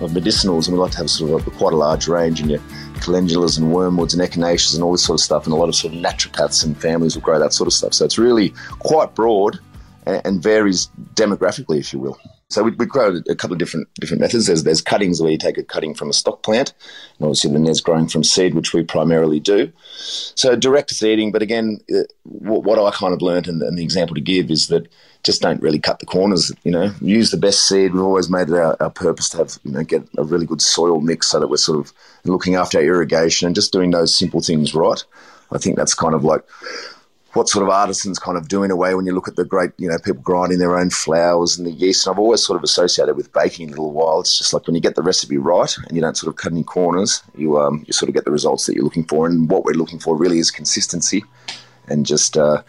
of 0.00 0.10
medicinals, 0.10 0.68
and 0.68 0.76
we 0.76 0.82
like 0.82 0.90
to 0.90 0.98
have 0.98 1.08
sort 1.08 1.40
of 1.40 1.46
a, 1.46 1.50
quite 1.52 1.72
a 1.72 1.76
large 1.76 2.06
range. 2.06 2.42
And 2.42 2.50
you 2.50 2.60
calendulas 2.96 3.58
and 3.58 3.72
wormwoods 3.72 4.12
and 4.12 4.22
echinaceas 4.22 4.74
and 4.74 4.82
all 4.82 4.92
this 4.92 5.04
sort 5.04 5.18
of 5.18 5.24
stuff, 5.24 5.44
and 5.44 5.52
a 5.52 5.56
lot 5.56 5.68
of 5.68 5.74
sort 5.74 5.94
of 5.94 6.00
naturopaths 6.00 6.64
and 6.64 6.80
families 6.80 7.14
will 7.14 7.22
grow 7.22 7.38
that 7.38 7.52
sort 7.52 7.66
of 7.66 7.72
stuff. 7.72 7.94
So 7.94 8.04
it's 8.04 8.18
really 8.18 8.54
quite 8.78 9.14
broad 9.14 9.58
and, 10.06 10.42
varies 10.42 10.88
demographically, 11.14 11.78
if 11.78 11.92
you 11.92 11.98
will. 11.98 12.18
So 12.54 12.62
we, 12.62 12.70
we 12.70 12.86
grow 12.86 13.20
a 13.28 13.34
couple 13.34 13.52
of 13.54 13.58
different 13.58 13.92
different 13.96 14.20
methods. 14.20 14.46
There's 14.46 14.62
there's 14.62 14.80
cuttings 14.80 15.20
where 15.20 15.32
you 15.32 15.38
take 15.38 15.58
a 15.58 15.64
cutting 15.64 15.92
from 15.92 16.08
a 16.08 16.12
stock 16.12 16.44
plant, 16.44 16.72
and 17.18 17.26
obviously 17.26 17.50
then 17.50 17.64
there's 17.64 17.80
growing 17.80 18.06
from 18.06 18.22
seed, 18.22 18.54
which 18.54 18.72
we 18.72 18.84
primarily 18.84 19.40
do. 19.40 19.72
So 20.36 20.54
direct 20.54 20.90
seeding, 20.90 21.32
but 21.32 21.42
again, 21.42 21.80
uh, 21.92 22.04
what, 22.22 22.62
what 22.62 22.78
I 22.78 22.96
kind 22.96 23.12
of 23.12 23.22
learned 23.22 23.48
and, 23.48 23.60
and 23.60 23.76
the 23.76 23.82
example 23.82 24.14
to 24.14 24.20
give 24.20 24.52
is 24.52 24.68
that 24.68 24.86
just 25.24 25.42
don't 25.42 25.60
really 25.62 25.80
cut 25.80 25.98
the 25.98 26.06
corners. 26.06 26.52
You 26.62 26.70
know, 26.70 26.92
use 27.00 27.32
the 27.32 27.36
best 27.38 27.66
seed. 27.66 27.92
We've 27.92 28.02
always 28.02 28.30
made 28.30 28.48
it 28.48 28.54
our, 28.54 28.76
our, 28.80 28.90
purpose 28.90 29.30
to 29.30 29.38
have 29.38 29.58
you 29.64 29.72
know 29.72 29.82
get 29.82 30.08
a 30.16 30.22
really 30.22 30.46
good 30.46 30.62
soil 30.62 31.00
mix 31.00 31.30
so 31.30 31.40
that 31.40 31.48
we're 31.48 31.56
sort 31.56 31.80
of 31.80 31.92
looking 32.24 32.54
after 32.54 32.78
our 32.78 32.84
irrigation 32.84 33.46
and 33.46 33.56
just 33.56 33.72
doing 33.72 33.90
those 33.90 34.14
simple 34.14 34.40
things 34.40 34.76
right. 34.76 35.02
I 35.50 35.58
think 35.58 35.76
that's 35.76 35.94
kind 35.94 36.14
of 36.14 36.24
like 36.24 36.42
what 37.34 37.48
sort 37.48 37.64
of 37.64 37.68
artisans 37.68 38.18
kind 38.18 38.38
of 38.38 38.48
do 38.48 38.62
in 38.62 38.70
a 38.70 38.76
way 38.76 38.94
when 38.94 39.06
you 39.06 39.12
look 39.12 39.28
at 39.28 39.36
the 39.36 39.44
great, 39.44 39.72
you 39.76 39.88
know, 39.88 39.98
people 39.98 40.22
grinding 40.22 40.58
their 40.58 40.76
own 40.76 40.90
flours 40.90 41.58
and 41.58 41.66
the 41.66 41.72
yeast. 41.72 42.06
And 42.06 42.14
I've 42.14 42.18
always 42.18 42.44
sort 42.44 42.56
of 42.56 42.62
associated 42.62 43.16
with 43.16 43.32
baking 43.32 43.68
a 43.68 43.70
little 43.70 43.92
while. 43.92 44.20
It's 44.20 44.38
just 44.38 44.52
like 44.52 44.66
when 44.66 44.74
you 44.74 44.80
get 44.80 44.94
the 44.94 45.02
recipe 45.02 45.36
right 45.36 45.76
and 45.88 45.96
you 45.96 46.00
don't 46.00 46.16
sort 46.16 46.32
of 46.32 46.36
cut 46.36 46.52
any 46.52 46.62
corners, 46.62 47.22
you 47.36 47.58
um, 47.58 47.84
you 47.86 47.92
sort 47.92 48.08
of 48.08 48.14
get 48.14 48.24
the 48.24 48.30
results 48.30 48.66
that 48.66 48.74
you're 48.74 48.84
looking 48.84 49.04
for. 49.04 49.26
And 49.26 49.50
what 49.50 49.64
we're 49.64 49.72
looking 49.72 49.98
for 49.98 50.16
really 50.16 50.38
is 50.38 50.50
consistency 50.50 51.24
and 51.88 52.06
just 52.06 52.36
uh, 52.36 52.62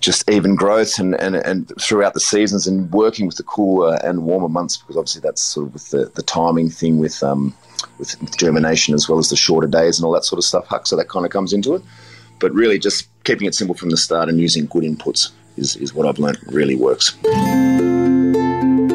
just 0.00 0.28
even 0.30 0.54
growth 0.54 0.98
and, 0.98 1.14
and, 1.20 1.36
and 1.36 1.72
throughout 1.80 2.14
the 2.14 2.20
seasons 2.20 2.66
and 2.66 2.90
working 2.92 3.26
with 3.26 3.36
the 3.36 3.42
cooler 3.42 3.98
and 4.04 4.22
warmer 4.22 4.48
months 4.48 4.76
because 4.76 4.96
obviously 4.96 5.20
that's 5.20 5.42
sort 5.42 5.66
of 5.66 5.72
with 5.74 5.90
the, 5.90 6.10
the 6.14 6.22
timing 6.22 6.70
thing 6.70 6.98
with 6.98 7.22
um, 7.22 7.54
with 7.98 8.16
germination 8.38 8.94
as 8.94 9.08
well 9.08 9.18
as 9.18 9.30
the 9.30 9.36
shorter 9.36 9.66
days 9.66 9.98
and 9.98 10.06
all 10.06 10.12
that 10.12 10.24
sort 10.24 10.38
of 10.38 10.44
stuff. 10.44 10.66
So 10.86 10.96
that 10.96 11.08
kind 11.08 11.26
of 11.26 11.32
comes 11.32 11.52
into 11.52 11.74
it. 11.74 11.82
But 12.38 12.52
really, 12.52 12.78
just 12.78 13.08
keeping 13.26 13.46
it 13.46 13.54
simple 13.54 13.74
from 13.74 13.90
the 13.90 13.96
start 13.96 14.28
and 14.28 14.40
using 14.40 14.66
good 14.66 14.84
inputs 14.84 15.32
is, 15.56 15.76
is 15.76 15.92
what 15.92 16.06
I've 16.06 16.18
learned 16.18 16.38
really 16.46 16.76
works. 16.76 17.16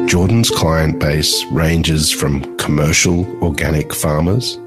Jordan's 0.06 0.50
client 0.50 0.98
base 0.98 1.44
ranges 1.52 2.10
from 2.10 2.56
commercial 2.56 3.26
organic 3.42 3.94
farmers 3.94 4.58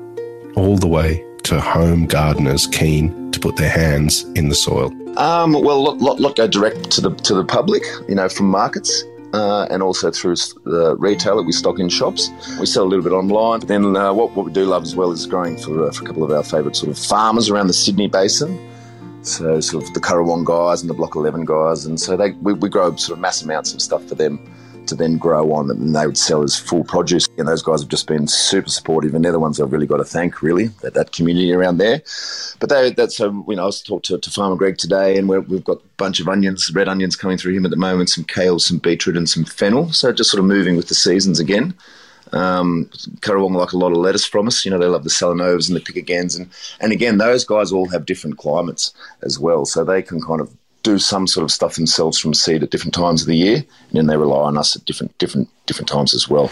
all 0.55 0.77
the 0.77 0.88
way 0.88 1.24
to 1.43 1.60
home 1.60 2.05
gardeners 2.05 2.67
keen 2.67 3.31
to 3.31 3.39
put 3.39 3.55
their 3.57 3.69
hands 3.69 4.24
in 4.36 4.50
the 4.50 4.55
soil? 4.55 4.91
Um, 5.19 5.53
well, 5.53 5.84
lot, 5.84 5.98
lot, 5.98 6.19
lot 6.19 6.36
go 6.36 6.48
direct 6.48 6.91
to 6.91 7.01
the 7.01 7.12
to 7.12 7.36
the 7.36 7.45
public, 7.45 7.84
you 8.07 8.15
know, 8.15 8.29
from 8.29 8.48
markets. 8.48 9.03
Uh, 9.34 9.67
and 9.69 9.84
also 9.84 10.10
through 10.12 10.36
the 10.63 10.95
retail 10.98 11.36
that 11.36 11.43
we 11.43 11.51
stock 11.51 11.77
in 11.77 11.89
shops. 11.89 12.29
We 12.57 12.65
sell 12.65 12.84
a 12.84 12.88
little 12.88 13.03
bit 13.03 13.12
online. 13.12 13.60
But 13.60 13.67
then 13.67 13.98
uh, 13.98 14.13
what, 14.13 14.31
what 14.31 14.45
we 14.45 14.53
do 14.53 14.63
love 14.63 14.84
as 14.84 14.95
well 14.95 15.12
is 15.12 15.25
growing 15.25 15.57
for, 15.57 15.88
uh, 15.88 15.91
for 15.91 16.05
a 16.05 16.07
couple 16.07 16.24
of 16.24 16.31
our 16.31 16.41
favourite 16.41 16.77
sort 16.77 16.89
of 16.89 16.98
farmers 16.98 17.50
around 17.50 17.67
the 17.67 17.74
Sydney 17.74 18.07
Basin. 18.07 18.57
So 19.25 19.60
sort 19.60 19.84
of 19.84 19.94
the 19.94 20.00
Currawong 20.00 20.46
guys 20.46 20.82
and 20.82 20.89
the 20.89 20.94
Block 20.94 21.15
11 21.15 21.46
guys. 21.46 21.86
And 21.86 22.00
so 22.00 22.15
they, 22.15 22.32
we, 22.32 22.53
we 22.53 22.70
grow 22.70 22.96
sort 22.96 23.17
of 23.17 23.22
mass 23.22 23.41
amounts 23.41 23.74
of 23.74 23.82
stuff 23.82 24.05
for 24.05 24.15
them 24.15 24.39
to 24.86 24.94
then 24.94 25.17
grow 25.17 25.51
on 25.51 25.72
and 25.72 25.96
they 25.96 26.05
would 26.05 26.17
sell 26.17 26.44
as 26.44 26.55
full 26.55 26.84
produce. 26.84 27.27
And 27.39 27.48
those 27.48 27.63
guys 27.63 27.82
have 27.82 27.89
just 27.89 28.08
been 28.08 28.27
super 28.27 28.70
supportive 28.70 29.15
and 29.15 29.25
they're 29.25 29.32
the 29.32 29.39
ones 29.39 29.60
I've 29.60 29.72
really 29.72 29.88
got 29.88 29.98
to 29.98 30.03
thank, 30.03 30.44
really, 30.44 30.67
that, 30.84 30.94
that 30.94 31.12
community 31.12 31.51
around 31.51 31.77
there. 31.77 32.03
But 32.60 32.70
they, 32.70 32.91
that's, 32.91 33.17
so, 33.17 33.44
you 33.48 33.55
know, 33.55 33.63
I 33.63 33.65
was 33.65 33.82
talking 33.82 34.15
to, 34.15 34.20
to 34.20 34.29
Farmer 34.29 34.55
Greg 34.55 34.77
today 34.77 35.17
and 35.17 35.27
we 35.27 35.38
have 35.38 35.63
got 35.63 35.77
a 35.77 35.88
bunch 35.98 36.20
of 36.20 36.29
onions, 36.29 36.72
red 36.74 36.88
onions 36.88 37.15
coming 37.15 37.38
through 37.38 37.55
him 37.55 37.65
at 37.65 37.72
the 37.72 37.77
moment, 37.77 38.10
some 38.10 38.25
kale, 38.25 38.60
some 38.60 38.77
beetroot 38.77 39.17
and 39.17 39.27
some 39.27 39.44
fennel. 39.44 39.91
So 39.91 40.13
just 40.13 40.29
sort 40.29 40.39
of 40.39 40.46
moving 40.46 40.75
with 40.75 40.88
the 40.88 40.96
seasons 40.96 41.39
again. 41.39 41.74
Um, 42.32 42.89
Currawong 43.22 43.55
like 43.55 43.72
a 43.72 43.77
lot 43.77 43.91
of 43.91 43.98
lettuce 43.98 44.25
from 44.25 44.48
us. 44.48 44.65
You 44.65 44.72
know, 44.72 44.79
they 44.79 44.88
love 44.88 45.03
the 45.03 45.10
Salanovas 45.10 45.67
and 45.67 45.75
the 45.75 45.82
Pickagans. 45.82 46.38
And, 46.38 46.50
and 46.79 46.91
again, 46.91 47.17
those 47.17 47.46
guys 47.46 47.72
all 47.72 47.88
have 47.89 48.05
different 48.05 48.38
climates 48.38 48.94
as 49.22 49.39
well. 49.39 49.65
So 49.65 49.84
they 49.84 50.01
can 50.01 50.22
kind 50.22 50.41
of 50.41 50.55
do 50.86 51.00
some 51.00 51.25
sort 51.25 51.44
of 51.44 51.51
stuff 51.51 51.75
themselves 51.75 52.20
from 52.20 52.34
seed 52.34 52.62
at 52.62 52.70
different 52.70 52.94
times 52.94 53.24
of 53.24 53.27
the 53.27 53.36
year, 53.36 53.55
and 53.55 53.94
then 53.94 54.05
they 54.05 54.15
rely 54.15 54.44
on 54.44 54.58
us 54.58 54.75
at 54.75 54.86
different 54.86 55.17
different 55.17 55.50
different 55.65 55.89
times 55.89 56.13
as 56.13 56.29
well. 56.29 56.48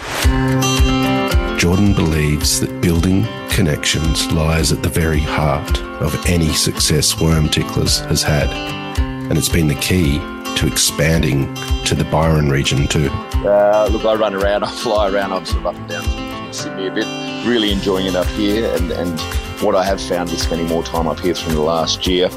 Jordan 1.57 1.93
believes 1.93 2.59
that 2.59 2.81
building 2.81 3.25
connections 3.49 4.29
lies 4.31 4.71
at 4.71 4.81
the 4.81 4.89
very 4.89 5.19
heart 5.19 5.79
of 6.01 6.13
any 6.25 6.51
success 6.51 7.21
Worm 7.21 7.47
Ticklers 7.47 7.99
has 7.99 8.23
had, 8.23 8.49
and 8.97 9.37
it's 9.37 9.49
been 9.49 9.67
the 9.67 9.75
key 9.75 10.17
to 10.57 10.67
expanding 10.67 11.53
to 11.85 11.93
the 11.93 12.07
Byron 12.11 12.49
region 12.49 12.87
too. 12.87 13.09
Uh, 13.45 13.89
look, 13.91 14.05
I 14.05 14.15
run 14.15 14.33
around, 14.33 14.63
I 14.63 14.71
fly 14.71 15.09
around, 15.09 15.33
I'm 15.33 15.45
sort 15.45 15.59
of 15.59 15.67
up 15.67 15.75
and 15.75 15.89
down 15.89 16.53
Sydney 16.53 16.87
a 16.87 16.91
bit, 16.91 17.05
really 17.45 17.71
enjoying 17.71 18.05
it 18.05 18.15
up 18.15 18.27
here. 18.27 18.73
And, 18.75 18.91
and 18.91 19.19
what 19.61 19.75
I 19.75 19.83
have 19.83 20.01
found 20.01 20.29
with 20.29 20.39
spending 20.39 20.67
more 20.67 20.83
time 20.83 21.07
up 21.07 21.19
here 21.19 21.33
through 21.33 21.55
the 21.55 21.61
last 21.61 22.07
year 22.07 22.29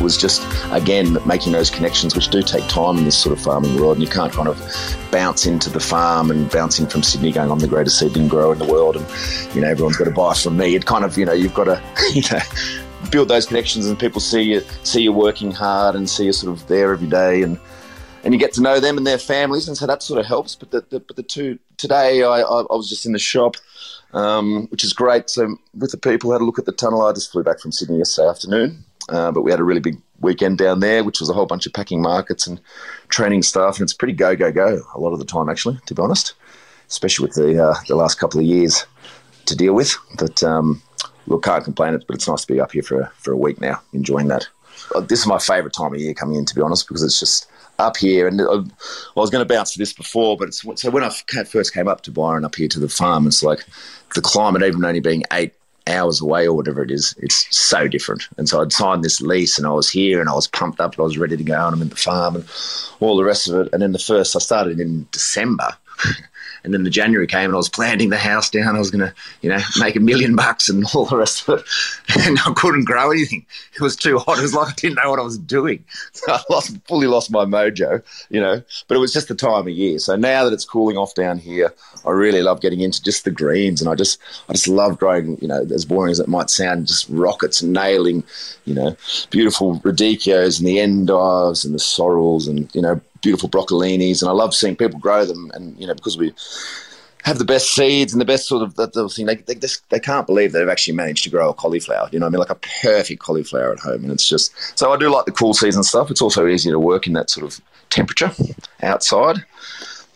was 0.00 0.16
just 0.16 0.42
again 0.72 1.16
making 1.26 1.52
those 1.52 1.70
connections 1.70 2.14
which 2.14 2.28
do 2.28 2.42
take 2.42 2.66
time 2.68 2.98
in 2.98 3.04
this 3.04 3.16
sort 3.16 3.36
of 3.36 3.42
farming 3.42 3.74
world 3.76 3.96
and 3.96 4.02
you 4.02 4.10
can't 4.10 4.32
kind 4.32 4.48
of 4.48 4.58
bounce 5.10 5.46
into 5.46 5.70
the 5.70 5.80
farm 5.80 6.30
and 6.30 6.50
bounce 6.50 6.78
in 6.78 6.86
from 6.86 7.02
Sydney 7.02 7.32
going 7.32 7.50
I'm 7.50 7.58
the 7.58 7.66
greatest 7.66 7.98
seedling 7.98 8.28
grower 8.28 8.52
in 8.52 8.58
the 8.58 8.66
world 8.66 8.96
and 8.96 9.06
you 9.54 9.62
know 9.62 9.68
everyone's 9.68 9.96
got 9.96 10.04
to 10.04 10.10
buy 10.10 10.34
from 10.34 10.58
me 10.58 10.74
it 10.74 10.84
kind 10.84 11.04
of 11.04 11.16
you 11.16 11.24
know 11.24 11.32
you've 11.32 11.54
got 11.54 11.64
to 11.64 11.82
you 12.12 12.22
know 12.30 12.40
build 13.10 13.28
those 13.28 13.46
connections 13.46 13.86
and 13.86 13.98
people 13.98 14.20
see 14.20 14.42
you 14.42 14.60
see 14.82 15.02
you 15.02 15.12
working 15.12 15.50
hard 15.50 15.94
and 15.94 16.10
see 16.10 16.26
you 16.26 16.32
sort 16.32 16.52
of 16.52 16.66
there 16.66 16.92
every 16.92 17.08
day 17.08 17.42
and 17.42 17.58
and 18.26 18.34
you 18.34 18.40
get 18.40 18.52
to 18.52 18.60
know 18.60 18.80
them 18.80 18.98
and 18.98 19.06
their 19.06 19.18
families 19.18 19.68
and 19.68 19.76
so 19.76 19.86
that 19.86 20.02
sort 20.02 20.20
of 20.20 20.26
helps 20.26 20.54
but 20.54 20.70
the, 20.70 20.84
the 20.90 21.00
but 21.00 21.16
the 21.16 21.22
two 21.22 21.58
today 21.78 22.22
I, 22.22 22.40
I, 22.40 22.60
I 22.60 22.76
was 22.76 22.88
just 22.90 23.06
in 23.06 23.12
the 23.12 23.18
shop 23.18 23.56
um, 24.12 24.66
which 24.68 24.84
is 24.84 24.92
great 24.92 25.30
so 25.30 25.56
with 25.74 25.92
the 25.92 25.96
people 25.96 26.32
had 26.32 26.40
a 26.40 26.44
look 26.44 26.58
at 26.58 26.66
the 26.66 26.72
tunnel 26.72 27.02
I 27.02 27.12
just 27.12 27.32
flew 27.32 27.42
back 27.42 27.60
from 27.60 27.72
Sydney 27.72 27.98
yesterday 27.98 28.28
afternoon 28.28 28.84
uh, 29.08 29.30
but 29.30 29.42
we 29.42 29.50
had 29.50 29.60
a 29.60 29.64
really 29.64 29.80
big 29.80 30.00
weekend 30.20 30.58
down 30.58 30.80
there, 30.80 31.04
which 31.04 31.20
was 31.20 31.28
a 31.28 31.32
whole 31.32 31.46
bunch 31.46 31.66
of 31.66 31.72
packing 31.72 32.02
markets 32.02 32.46
and 32.46 32.60
training 33.08 33.42
staff, 33.42 33.76
and 33.76 33.82
it's 33.82 33.92
pretty 33.92 34.14
go 34.14 34.34
go 34.34 34.50
go 34.50 34.82
a 34.94 35.00
lot 35.00 35.12
of 35.12 35.18
the 35.18 35.24
time, 35.24 35.48
actually, 35.48 35.78
to 35.86 35.94
be 35.94 36.02
honest, 36.02 36.34
especially 36.88 37.26
with 37.26 37.36
the 37.36 37.62
uh, 37.62 37.74
the 37.88 37.96
last 37.96 38.18
couple 38.18 38.40
of 38.40 38.46
years 38.46 38.84
to 39.46 39.56
deal 39.56 39.74
with. 39.74 39.96
But 40.18 40.42
um, 40.42 40.82
look, 41.26 41.44
can't 41.44 41.64
complain. 41.64 42.00
But 42.06 42.16
it's 42.16 42.28
nice 42.28 42.44
to 42.44 42.52
be 42.52 42.60
up 42.60 42.72
here 42.72 42.82
for 42.82 43.10
for 43.16 43.32
a 43.32 43.36
week 43.36 43.60
now, 43.60 43.80
enjoying 43.92 44.28
that. 44.28 44.48
Uh, 44.94 45.00
this 45.00 45.20
is 45.20 45.26
my 45.26 45.38
favourite 45.38 45.72
time 45.72 45.94
of 45.94 46.00
year 46.00 46.14
coming 46.14 46.36
in, 46.36 46.44
to 46.44 46.54
be 46.54 46.60
honest, 46.60 46.86
because 46.86 47.02
it's 47.02 47.20
just 47.20 47.48
up 47.78 47.96
here. 47.96 48.26
And 48.28 48.40
I, 48.40 48.64
was 49.14 49.30
going 49.30 49.46
to 49.46 49.54
bounce 49.54 49.72
to 49.72 49.78
this 49.78 49.92
before, 49.92 50.36
but 50.36 50.48
it's 50.48 50.62
so 50.80 50.90
when 50.90 51.04
I 51.04 51.10
first 51.10 51.74
came 51.74 51.88
up 51.88 52.02
to 52.02 52.10
Byron 52.10 52.44
up 52.44 52.54
here 52.54 52.68
to 52.68 52.80
the 52.80 52.88
farm, 52.88 53.26
it's 53.26 53.42
like 53.42 53.64
the 54.14 54.20
climate, 54.20 54.62
even 54.62 54.84
only 54.84 55.00
being 55.00 55.24
eight 55.32 55.54
hours 55.88 56.20
away 56.20 56.46
or 56.46 56.54
whatever 56.54 56.82
it 56.82 56.90
is, 56.90 57.14
it's 57.18 57.46
so 57.56 57.86
different. 57.88 58.28
And 58.36 58.48
so 58.48 58.60
I'd 58.60 58.72
signed 58.72 59.04
this 59.04 59.20
lease 59.20 59.58
and 59.58 59.66
I 59.66 59.70
was 59.70 59.88
here 59.88 60.20
and 60.20 60.28
I 60.28 60.34
was 60.34 60.48
pumped 60.48 60.80
up 60.80 60.94
and 60.94 61.00
I 61.00 61.04
was 61.04 61.18
ready 61.18 61.36
to 61.36 61.44
go 61.44 61.66
and 61.66 61.76
I'm 61.76 61.82
in 61.82 61.88
the 61.88 61.96
farm 61.96 62.36
and 62.36 62.44
all 63.00 63.16
the 63.16 63.24
rest 63.24 63.48
of 63.48 63.66
it. 63.66 63.72
And 63.72 63.82
then 63.82 63.92
the 63.92 63.98
first, 63.98 64.34
I 64.34 64.40
started 64.40 64.80
in 64.80 65.06
December. 65.12 65.76
And 66.66 66.74
then 66.74 66.82
the 66.82 66.90
January 66.90 67.28
came 67.28 67.44
and 67.44 67.54
I 67.54 67.58
was 67.58 67.68
planting 67.68 68.10
the 68.10 68.18
house 68.18 68.50
down. 68.50 68.74
I 68.74 68.78
was 68.80 68.90
going 68.90 69.06
to, 69.06 69.14
you 69.40 69.48
know, 69.48 69.60
make 69.78 69.94
a 69.94 70.00
million 70.00 70.34
bucks 70.34 70.68
and 70.68 70.84
all 70.94 71.06
the 71.06 71.16
rest 71.16 71.48
of 71.48 71.60
it. 71.60 71.64
And 72.26 72.38
I 72.44 72.52
couldn't 72.54 72.86
grow 72.86 73.12
anything. 73.12 73.46
It 73.74 73.80
was 73.80 73.94
too 73.94 74.18
hot. 74.18 74.38
It 74.38 74.42
was 74.42 74.54
like 74.54 74.68
I 74.68 74.72
didn't 74.72 74.96
know 74.96 75.10
what 75.10 75.20
I 75.20 75.22
was 75.22 75.38
doing. 75.38 75.84
So 76.12 76.32
I 76.32 76.40
lost, 76.50 76.76
fully 76.88 77.06
lost 77.06 77.30
my 77.30 77.44
mojo, 77.44 78.02
you 78.30 78.40
know. 78.40 78.62
But 78.88 78.96
it 78.96 79.00
was 79.00 79.12
just 79.12 79.28
the 79.28 79.34
time 79.34 79.60
of 79.60 79.68
year. 79.68 79.98
So 79.98 80.16
now 80.16 80.44
that 80.44 80.52
it's 80.52 80.64
cooling 80.64 80.96
off 80.96 81.14
down 81.14 81.38
here, 81.38 81.72
I 82.04 82.10
really 82.10 82.42
love 82.42 82.60
getting 82.60 82.80
into 82.80 83.02
just 83.02 83.24
the 83.24 83.30
greens. 83.30 83.80
And 83.80 83.88
I 83.88 83.94
just, 83.94 84.18
I 84.48 84.52
just 84.54 84.66
love 84.66 84.98
growing, 84.98 85.38
you 85.40 85.46
know, 85.46 85.64
as 85.72 85.84
boring 85.84 86.10
as 86.10 86.18
it 86.18 86.26
might 86.26 86.50
sound, 86.50 86.88
just 86.88 87.08
rockets 87.08 87.60
and 87.60 87.72
nailing, 87.72 88.24
you 88.64 88.74
know, 88.74 88.96
beautiful 89.30 89.78
radicchios 89.80 90.58
and 90.58 90.66
the 90.66 90.80
endives 90.80 91.64
and 91.64 91.74
the 91.74 91.78
sorrels 91.78 92.48
and, 92.48 92.74
you 92.74 92.82
know, 92.82 93.00
beautiful 93.26 93.48
broccolinis, 93.48 94.22
and 94.22 94.28
I 94.28 94.32
love 94.32 94.54
seeing 94.54 94.76
people 94.76 95.00
grow 95.00 95.24
them. 95.24 95.50
And 95.52 95.76
you 95.80 95.86
know, 95.86 95.94
because 95.94 96.16
we 96.16 96.32
have 97.24 97.38
the 97.38 97.44
best 97.44 97.74
seeds 97.74 98.12
and 98.12 98.20
the 98.20 98.24
best 98.24 98.46
sort 98.46 98.62
of 98.62 98.76
the 98.76 99.08
thing, 99.08 99.26
they, 99.26 99.34
they 99.34 99.56
just 99.56 99.88
they 99.90 99.98
can't 99.98 100.28
believe 100.28 100.52
they've 100.52 100.68
actually 100.68 100.94
managed 100.94 101.24
to 101.24 101.30
grow 101.30 101.50
a 101.50 101.54
cauliflower. 101.54 102.08
You 102.12 102.20
know, 102.20 102.26
I 102.26 102.28
mean, 102.28 102.38
like 102.38 102.50
a 102.50 102.60
perfect 102.82 103.20
cauliflower 103.20 103.72
at 103.72 103.80
home, 103.80 104.04
and 104.04 104.12
it's 104.12 104.28
just 104.28 104.52
so 104.78 104.92
I 104.92 104.96
do 104.96 105.10
like 105.10 105.24
the 105.24 105.32
cool 105.32 105.54
season 105.54 105.82
stuff. 105.82 106.08
It's 106.08 106.22
also 106.22 106.46
easier 106.46 106.72
to 106.72 106.78
work 106.78 107.08
in 107.08 107.14
that 107.14 107.28
sort 107.28 107.46
of 107.46 107.60
temperature 107.90 108.30
outside. 108.80 109.44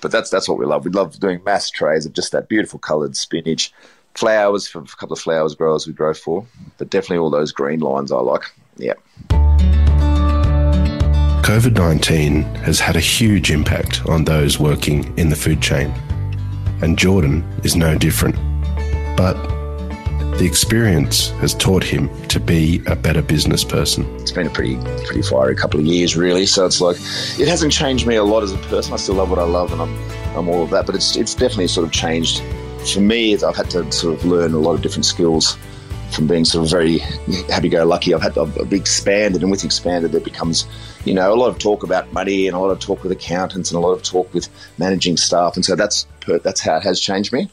But 0.01 0.13
that's 0.13 0.31
that's 0.31 0.49
what 0.49 0.59
we 0.59 0.67
love. 0.67 0.85
We 0.85 0.93
love 0.93 1.19
doing 1.19 1.43
mass 1.45 1.69
trays 1.69 2.07
of 2.07 2.13
just 2.13 2.31
that 2.31 2.49
beautiful 2.49 2.79
coloured 2.79 3.17
spinach, 3.17 3.73
flowers 4.15 4.69
for 4.69 4.79
a 4.79 4.85
couple 4.85 5.15
of 5.15 5.19
flowers 5.19 5.57
growers 5.57 5.89
we 5.89 5.93
grow 5.93 6.15
for. 6.15 6.47
But 6.79 6.91
definitely 6.91 7.19
all 7.19 7.31
those 7.31 7.51
green 7.51 7.81
lines 7.81 8.13
I 8.13 8.21
like. 8.21 8.45
Yeah. 8.77 8.95
COVID 11.43 11.75
19 11.75 12.43
has 12.57 12.79
had 12.79 12.97
a 12.97 13.01
huge 13.01 13.51
impact 13.51 14.07
on 14.07 14.25
those 14.25 14.61
working 14.61 15.17
in 15.19 15.31
the 15.31 15.37
food 15.37 15.61
chain, 15.61 15.91
and 16.83 16.99
Jordan 16.99 17.43
is 17.65 17.75
no 17.75 17.97
different. 17.97 18.37
But 19.17 19.35
the 20.39 20.45
experience 20.47 21.31
has 21.41 21.55
taught 21.55 21.83
him 21.83 22.09
to 22.29 22.39
be 22.39 22.83
a 22.87 22.95
better 22.95 23.23
business 23.23 23.65
person. 23.65 24.05
It's 24.21 24.31
been 24.31 24.47
a 24.47 24.51
pretty 24.51 24.77
pretty 25.07 25.23
fiery 25.23 25.57
couple 25.57 25.81
of 25.81 25.87
years, 25.87 26.17
really. 26.17 26.47
So 26.47 26.67
it's 26.67 26.81
like 26.81 26.97
it 27.41 27.49
hasn't 27.49 27.73
changed 27.73 28.07
me 28.07 28.17
a 28.17 28.25
lot 28.25 28.43
as 28.43 28.53
a 28.53 28.59
person. 28.59 28.93
I 28.93 28.97
still 28.97 29.17
love 29.17 29.31
what 29.31 29.39
I 29.39 29.45
love, 29.45 29.73
and 29.73 29.81
I'm 29.83 29.99
I'm 30.37 30.49
all 30.49 30.63
of 30.63 30.71
that. 30.71 30.87
But 30.87 30.95
it's 30.95 31.17
it's 31.17 31.35
definitely 31.35 31.69
sort 31.69 31.87
of 31.87 31.93
changed. 31.93 32.43
For 32.93 33.01
me, 33.01 33.35
I've 33.35 33.57
had 33.57 33.71
to 33.71 33.91
sort 33.91 34.15
of 34.15 34.25
learn 34.25 34.53
a 34.53 34.59
lot 34.59 34.75
of 34.75 34.83
different 34.83 35.07
skills 35.07 35.57
from 36.13 36.27
being 36.27 36.45
sort 36.45 36.65
of 36.65 36.71
very 36.71 36.99
happy-go-lucky. 37.49 38.15
I've 38.15 38.23
had 38.23 38.37
I've 38.37 38.73
expanded, 38.73 39.43
and 39.43 39.51
with 39.51 39.65
expanded, 39.65 40.13
there 40.13 40.21
becomes, 40.21 40.67
you 41.05 41.15
know, 41.15 41.33
a 41.33 41.37
lot 41.37 41.49
of 41.49 41.59
talk 41.59 41.83
about 41.83 42.13
money 42.13 42.47
and 42.47 42.57
a 42.57 42.59
lot 42.59 42.71
of 42.71 42.81
talk 42.81 43.03
with 43.03 43.13
accountants 43.13 43.71
and 43.71 43.79
a 43.79 43.81
lot 43.81 43.93
of 43.93 44.03
talk 44.03 44.33
with 44.35 44.49
managing 44.79 45.17
staff, 45.17 45.57
and 45.57 45.65
so 45.65 45.77
that's 45.77 46.07
that's 46.43 46.61
how 46.61 46.77
it 46.77 46.83
has 46.83 47.01
changed 47.01 47.33
me, 47.33 47.51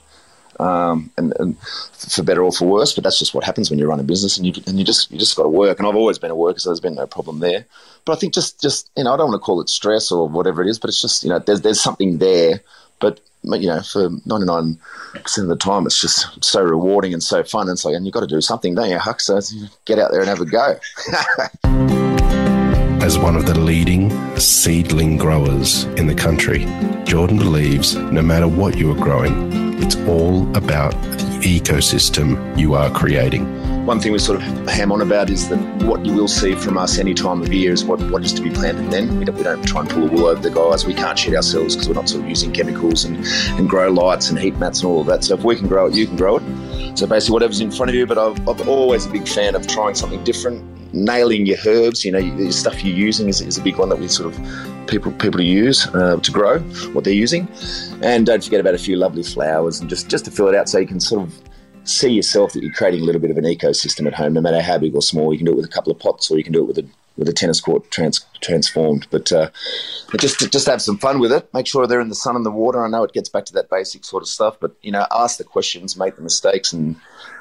um, 0.60 1.12
and, 1.18 1.34
and, 1.40 1.58
for 1.60 2.24
better 2.24 2.44
or 2.44 2.52
for 2.52 2.68
worse. 2.68 2.94
But 2.94 3.04
that's 3.04 3.20
just 3.20 3.34
what 3.34 3.44
happens 3.44 3.70
when 3.70 3.80
you 3.80 3.88
run 3.88 4.00
a 4.00 4.04
business, 4.04 4.38
and 4.38 4.46
you 4.46 4.54
and 4.68 4.78
you 4.78 4.86
just 4.86 5.12
you 5.12 5.18
just 5.18 5.36
got 5.36 5.44
to 5.44 5.50
work. 5.50 5.80
And 5.80 5.88
I've 5.88 5.96
always 5.96 6.18
been 6.18 6.32
a 6.32 6.36
worker, 6.36 6.60
so 6.60 6.70
there's 6.70 6.80
been 6.80 6.96
no 6.96 7.08
problem 7.08 7.40
there. 7.40 7.66
But 8.06 8.14
I 8.14 8.16
think 8.20 8.34
just 8.34 8.62
just 8.62 8.90
you 8.98 9.04
know, 9.04 9.14
I 9.14 9.18
don't 9.18 9.30
want 9.30 9.42
to 9.42 9.46
call 9.46 9.62
it 9.62 9.70
stress 9.70 10.12
or 10.12 10.28
whatever 10.28 10.62
it 10.62 10.70
is, 10.70 10.80
but 10.80 10.90
it's 10.90 11.02
just 11.02 11.24
you 11.24 11.30
know, 11.30 11.40
there's 11.40 11.62
there's 11.62 11.82
something 11.82 12.18
there, 12.18 12.62
but 13.00 13.20
you 13.44 13.67
know, 13.67 13.82
for 13.82 14.10
99% 14.10 14.77
of 15.38 15.48
the 15.48 15.56
time, 15.56 15.86
it's 15.86 16.01
just 16.01 16.44
so 16.44 16.62
rewarding 16.62 17.13
and 17.13 17.24
so 17.24 17.44
fun. 17.44 17.67
And 17.67 17.75
it's 17.75 17.86
like, 17.86 17.96
and 17.96 18.06
you've 18.06 18.13
got 18.13 18.22
to 18.22 18.27
do 18.27 18.41
something, 18.41 18.75
don't 18.75 18.89
you, 18.89 18.98
Huck? 18.98 19.22
So 19.22 19.39
get 19.86 20.00
out 20.00 20.12
there 20.12 20.22
and 20.22 20.29
have 20.29 20.41
a 20.41 20.46
go. 20.46 20.79
As 23.03 23.17
one 23.17 23.36
of 23.38 23.46
the 23.46 23.58
leading 23.58 24.12
seedling 24.38 25.17
growers 25.17 25.86
in 25.96 26.08
the 26.08 26.15
country, 26.15 26.65
Jordan 27.06 27.38
believes 27.38 27.96
no 27.96 28.22
matter 28.22 28.48
what 28.48 28.77
you 28.77 28.91
are 28.91 28.96
growing, 28.96 29.82
it's 29.82 29.96
all 30.08 30.44
about 30.58 30.91
the 31.01 31.39
ecosystem 31.41 32.58
you 32.58 32.74
are 32.74 32.89
creating 32.89 33.46
one 33.88 34.01
thing 34.01 34.12
we 34.12 34.20
sort 34.20 34.41
of 34.41 34.67
ham 34.67 34.91
on 34.91 35.01
about 35.01 35.29
is 35.29 35.48
that 35.48 35.58
what 35.84 36.06
you 36.06 36.13
will 36.13 36.27
see 36.27 36.53
from 36.56 36.77
us 36.77 36.98
any 36.98 37.13
time 37.13 37.41
of 37.41 37.53
year 37.53 37.72
is 37.72 37.86
what, 37.86 38.01
what 38.12 38.22
is 38.22 38.34
to 38.34 38.41
be 38.41 38.50
planted 38.50 38.91
then. 38.91 39.17
We 39.17 39.24
don't, 39.24 39.38
we 39.38 39.44
don't 39.44 39.65
try 39.65 39.79
and 39.79 39.89
pull 39.89 40.06
the 40.06 40.12
wool 40.12 40.25
over 40.25 40.41
the 40.41 40.51
guys. 40.51 40.86
We 40.86 40.94
can't 40.94 41.17
shit 41.17 41.34
ourselves 41.34 41.74
because 41.74 41.88
we're 41.88 41.96
not 41.96 42.10
sort 42.10 42.24
of 42.24 42.29
using 42.29 42.51
chemicals 42.51 43.06
and, 43.06 43.15
and 43.58 43.70
grow 43.70 43.89
lights 43.89 44.29
and 44.29 44.38
heat 44.38 44.58
mats 44.58 44.82
and 44.82 44.91
all 44.91 45.00
of 45.00 45.08
that. 45.08 45.24
So 45.24 45.36
if 45.36 45.46
we 45.46 45.56
can 45.56 45.70
grow 45.70 45.86
it, 45.86 45.94
you 45.94 46.06
can 46.06 46.17
grow 46.17 46.36
it. 46.36 46.98
So 46.98 47.08
basically 47.08 47.32
whatever's 47.32 47.62
in 47.62 47.72
front 47.72 47.89
of 47.89 47.96
you, 47.96 48.06
but 48.06 48.17
I've, 48.17 48.38
I've 48.50 48.67
always 48.67 49.06
a 49.06 49.10
big 49.10 49.25
fan 49.25 49.56
of 49.56 49.65
trying 49.67 49.96
something 49.96 50.22
different, 50.25 50.94
nailing 50.94 51.46
your 51.46 51.58
herbs, 51.65 52.03
you 52.03 52.12
know, 52.12 52.20
the 52.20 52.51
stuff 52.51 52.84
you're 52.84 52.94
using 52.94 53.29
is, 53.29 53.39
is 53.39 53.58
a 53.58 53.62
big 53.62 53.77
one 53.77 53.88
that 53.88 54.00
we 54.00 54.10
sort 54.10 54.34
of 54.34 54.88
people 54.88 55.13
people 55.13 55.39
use 55.39 55.88
uh, 55.96 56.17
to 56.17 56.32
grow 56.32 56.60
what 56.91 57.06
they're 57.06 57.13
using. 57.13 57.48
And 58.01 58.25
don't 58.25 58.44
forget 58.44 58.60
about 58.60 58.74
a 58.74 58.79
few 58.79 58.98
lovely 58.98 59.24
flowers 59.24 59.79
and 59.79 59.89
just, 59.89 60.10
just 60.10 60.25
to 60.25 60.32
fill 60.32 60.50
it 60.50 60.56
out 60.56 60.67
so 60.67 60.77
you 60.77 60.88
can 60.88 61.00
sort 61.00 61.24
of 61.24 61.41
see 61.88 62.12
yourself 62.12 62.53
that 62.53 62.63
you're 62.63 62.74
creating 62.74 63.01
a 63.01 63.03
little 63.03 63.22
bit 63.22 63.32
of 63.32 63.38
an 63.38 63.44
ecosystem 63.44 64.08
at 64.08 64.13
home, 64.13 64.34
no 64.34 64.41
matter 64.41 64.62
how 64.62 64.77
big 64.77 64.96
or 64.96 65.01
small. 65.01 65.32
You 65.32 65.39
can 65.39 65.46
do 65.46 65.53
it 65.53 65.58
with 65.58 65.65
a 65.65 65.70
couple 65.70 65.91
of 65.91 66.00
pots, 66.00 66.29
or 66.29 66.38
you 66.38 66.44
can 66.44 66.53
do 66.53 66.62
it 66.62 66.67
with 66.67 66.77
a 66.77 66.88
with 67.17 67.27
a 67.27 67.34
tennis 67.34 67.60
court 67.60 67.89
trans, 67.89 68.24
transformed. 68.41 69.08
But, 69.10 69.32
uh, 69.32 69.50
just 70.17 70.51
just 70.51 70.67
have 70.67 70.82
some 70.82 70.98
fun 71.00 71.20
with 71.20 71.32
it. 71.32 71.51
Make 71.53 71.67
sure 71.67 71.88
they're 71.88 72.01
in 72.01 72.10
the 72.10 72.15
sun 72.15 72.36
and 72.36 72.46
the 72.46 72.51
water. 72.51 72.86
I 72.86 72.89
know 72.89 73.03
it 73.03 73.13
gets 73.13 73.29
back 73.29 73.46
to 73.46 73.53
that 73.53 73.70
basic 73.70 74.06
sort 74.06 74.24
of 74.24 74.29
stuff, 74.29 74.58
but 74.60 74.75
you 74.82 74.91
know, 74.91 75.06
ask 75.12 75.38
the 75.38 75.44
questions, 75.44 75.98
make 75.98 76.15
the 76.15 76.22
mistakes, 76.22 76.74
and 76.74 76.96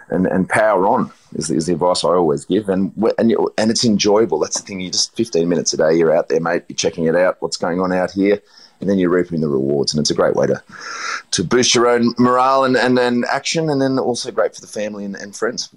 and, 0.09 0.26
and 0.26 0.49
power 0.49 0.87
on 0.87 1.11
is, 1.35 1.50
is 1.50 1.67
the 1.67 1.73
advice 1.73 2.05
I 2.05 2.11
always 2.11 2.45
give. 2.45 2.69
And 2.69 2.93
and 3.19 3.35
and 3.59 3.71
it's 3.71 3.85
enjoyable. 3.85 4.38
That's 4.38 4.61
the 4.61 4.67
thing. 4.67 4.81
You 4.81 4.91
just 4.91 5.15
15 5.17 5.49
minutes 5.49 5.73
a 5.75 5.76
day. 5.76 5.95
You're 5.95 6.17
out 6.17 6.29
there, 6.29 6.41
mate. 6.41 6.65
You're 6.69 6.76
checking 6.76 7.07
it 7.07 7.17
out. 7.17 7.37
What's 7.41 7.57
going 7.57 7.81
on 7.81 7.93
out 7.93 8.12
here 8.12 8.41
and 8.80 8.88
then 8.88 8.99
you're 8.99 9.11
reaping 9.11 9.40
the 9.40 9.49
rewards. 9.49 9.92
And 9.95 10.00
it's 10.00 10.11
a 10.11 10.14
great 10.14 10.37
way 10.37 10.47
to 10.47 10.62
to 11.33 11.45
boost 11.45 11.75
your 11.75 11.88
own 11.88 12.14
morale 12.18 12.64
and, 12.64 12.76
and, 12.76 12.99
and 12.99 13.25
action, 13.26 13.68
and 13.68 13.80
then 13.80 13.99
also 13.99 14.30
great 14.30 14.54
for 14.54 14.61
the 14.61 14.66
family 14.66 15.04
and, 15.04 15.16
and 15.16 15.35
friends. 15.35 15.68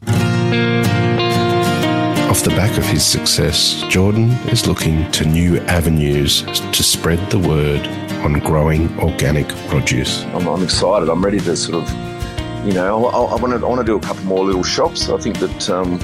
Off 2.30 2.44
the 2.44 2.52
back 2.52 2.78
of 2.78 2.86
his 2.86 3.06
success, 3.06 3.84
Jordan 3.90 4.30
is 4.50 4.68
looking 4.68 5.10
to 5.12 5.26
new 5.26 5.58
avenues 5.62 6.44
to 6.44 6.84
spread 6.84 7.20
the 7.32 7.40
word 7.40 7.86
on 8.24 8.34
growing 8.40 8.98
organic 9.00 9.48
produce. 9.68 10.24
I'm, 10.26 10.48
I'm 10.48 10.64
excited. 10.64 11.10
I'm 11.10 11.26
ready 11.26 11.40
to 11.40 11.58
sort 11.58 11.84
of, 11.84 11.90
you 12.66 12.74
know, 12.74 13.08
I, 13.08 13.36
I, 13.36 13.36
want 13.36 13.60
to 13.60 13.66
I 13.66 13.70
want 13.70 13.80
to 13.80 13.86
do 13.86 13.96
a 13.96 14.00
couple 14.00 14.24
more 14.26 14.46
little 14.46 14.64
shops. 14.64 15.10
I 15.10 15.18
think 15.18 15.40
that. 15.40 15.70
Um, 15.70 16.00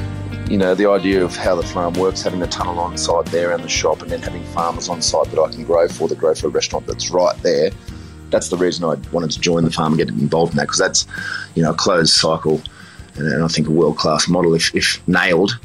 you 0.49 0.57
know, 0.57 0.75
the 0.75 0.89
idea 0.89 1.23
of 1.23 1.35
how 1.35 1.55
the 1.55 1.63
farm 1.63 1.93
works, 1.95 2.21
having 2.21 2.39
the 2.39 2.47
tunnel 2.47 2.79
on 2.79 2.97
site 2.97 3.25
there 3.27 3.51
and 3.51 3.63
the 3.63 3.69
shop, 3.69 4.01
and 4.01 4.11
then 4.11 4.21
having 4.21 4.43
farmers 4.45 4.89
on 4.89 5.01
site 5.01 5.29
that 5.31 5.41
I 5.41 5.51
can 5.51 5.63
grow 5.63 5.87
for, 5.87 6.07
that 6.07 6.17
grow 6.17 6.35
for 6.35 6.47
a 6.47 6.49
restaurant 6.49 6.85
that's 6.85 7.09
right 7.09 7.35
there. 7.41 7.71
That's 8.29 8.49
the 8.49 8.57
reason 8.57 8.85
I 8.85 8.95
wanted 9.11 9.31
to 9.31 9.39
join 9.39 9.63
the 9.63 9.71
farm 9.71 9.93
and 9.93 9.97
get 9.97 10.09
involved 10.09 10.53
in 10.53 10.57
that 10.57 10.63
because 10.63 10.79
that's, 10.79 11.07
you 11.55 11.63
know, 11.63 11.71
a 11.71 11.75
closed 11.75 12.13
cycle 12.13 12.61
and, 13.15 13.27
and 13.27 13.43
I 13.43 13.47
think 13.47 13.67
a 13.67 13.71
world 13.71 13.97
class 13.97 14.27
model 14.27 14.53
if, 14.53 14.73
if 14.75 15.05
nailed 15.07 15.57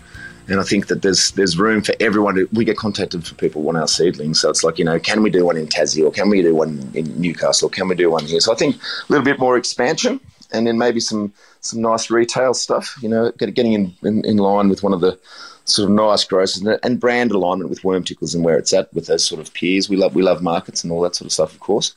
and 0.50 0.58
I 0.58 0.64
think 0.64 0.88
that 0.88 1.02
there's 1.02 1.30
there's 1.32 1.58
room 1.58 1.80
for 1.80 1.94
everyone. 2.00 2.34
To, 2.34 2.48
we 2.52 2.64
get 2.64 2.76
contacted 2.76 3.24
for 3.24 3.34
people 3.36 3.62
want 3.62 3.78
our 3.78 3.86
seedlings, 3.86 4.40
so 4.40 4.50
it's 4.50 4.64
like 4.64 4.78
you 4.78 4.84
know, 4.84 4.98
can 4.98 5.22
we 5.22 5.30
do 5.30 5.46
one 5.46 5.56
in 5.56 5.68
Tassie 5.68 6.04
or 6.04 6.10
can 6.10 6.28
we 6.28 6.42
do 6.42 6.54
one 6.54 6.90
in 6.92 7.20
Newcastle? 7.20 7.68
Or 7.68 7.70
can 7.70 7.86
we 7.88 7.94
do 7.94 8.10
one 8.10 8.24
here? 8.24 8.40
So 8.40 8.52
I 8.52 8.56
think 8.56 8.76
a 8.76 9.12
little 9.12 9.24
bit 9.24 9.38
more 9.38 9.56
expansion, 9.56 10.20
and 10.52 10.66
then 10.66 10.78
maybe 10.78 11.00
some 11.00 11.32
some 11.60 11.80
nice 11.80 12.10
retail 12.10 12.54
stuff. 12.54 12.96
You 13.02 13.08
know, 13.08 13.32
getting 13.32 13.72
in, 13.72 13.94
in, 14.02 14.24
in 14.24 14.36
line 14.38 14.68
with 14.68 14.82
one 14.82 14.92
of 14.92 15.00
the 15.00 15.18
sort 15.64 15.88
of 15.88 15.94
nice 15.94 16.24
grocers 16.24 16.62
and, 16.62 16.78
and 16.82 17.00
brand 17.00 17.30
alignment 17.30 17.70
with 17.70 17.84
Worm 17.84 18.02
Ticklers 18.02 18.34
and 18.34 18.44
where 18.44 18.58
it's 18.58 18.72
at 18.72 18.92
with 18.94 19.06
those 19.06 19.24
sort 19.24 19.40
of 19.40 19.52
peers. 19.54 19.88
We 19.88 19.96
love 19.96 20.14
we 20.14 20.22
love 20.22 20.42
markets 20.42 20.82
and 20.82 20.92
all 20.92 21.02
that 21.02 21.14
sort 21.14 21.26
of 21.26 21.32
stuff, 21.32 21.52
of 21.52 21.60
course 21.60 21.94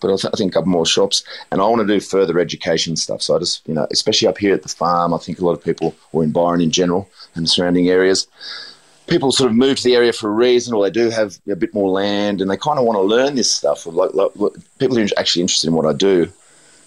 but 0.00 0.24
I 0.24 0.36
think 0.36 0.52
a 0.52 0.54
couple 0.54 0.70
more 0.70 0.86
shops. 0.86 1.24
And 1.50 1.60
I 1.60 1.64
want 1.64 1.86
to 1.86 1.86
do 1.86 2.00
further 2.00 2.38
education 2.38 2.96
stuff. 2.96 3.22
So 3.22 3.36
I 3.36 3.38
just, 3.38 3.66
you 3.66 3.74
know, 3.74 3.86
especially 3.90 4.28
up 4.28 4.38
here 4.38 4.54
at 4.54 4.62
the 4.62 4.68
farm, 4.68 5.14
I 5.14 5.18
think 5.18 5.38
a 5.38 5.44
lot 5.44 5.52
of 5.52 5.64
people, 5.64 5.94
or 6.12 6.22
in 6.22 6.32
Byron 6.32 6.60
in 6.60 6.70
general 6.70 7.08
and 7.34 7.44
the 7.44 7.48
surrounding 7.48 7.88
areas, 7.88 8.26
people 9.06 9.32
sort 9.32 9.50
of 9.50 9.56
move 9.56 9.78
to 9.78 9.84
the 9.84 9.94
area 9.94 10.12
for 10.12 10.28
a 10.28 10.32
reason, 10.32 10.74
or 10.74 10.82
they 10.82 10.90
do 10.90 11.10
have 11.10 11.38
a 11.48 11.56
bit 11.56 11.72
more 11.72 11.90
land, 11.90 12.40
and 12.40 12.50
they 12.50 12.56
kind 12.56 12.78
of 12.78 12.84
want 12.84 12.96
to 12.96 13.02
learn 13.02 13.36
this 13.36 13.50
stuff. 13.50 13.86
Like, 13.86 14.14
like, 14.14 14.32
people 14.78 14.98
are 14.98 15.06
actually 15.16 15.42
interested 15.42 15.68
in 15.68 15.74
what 15.74 15.86
I 15.86 15.92
do 15.92 16.30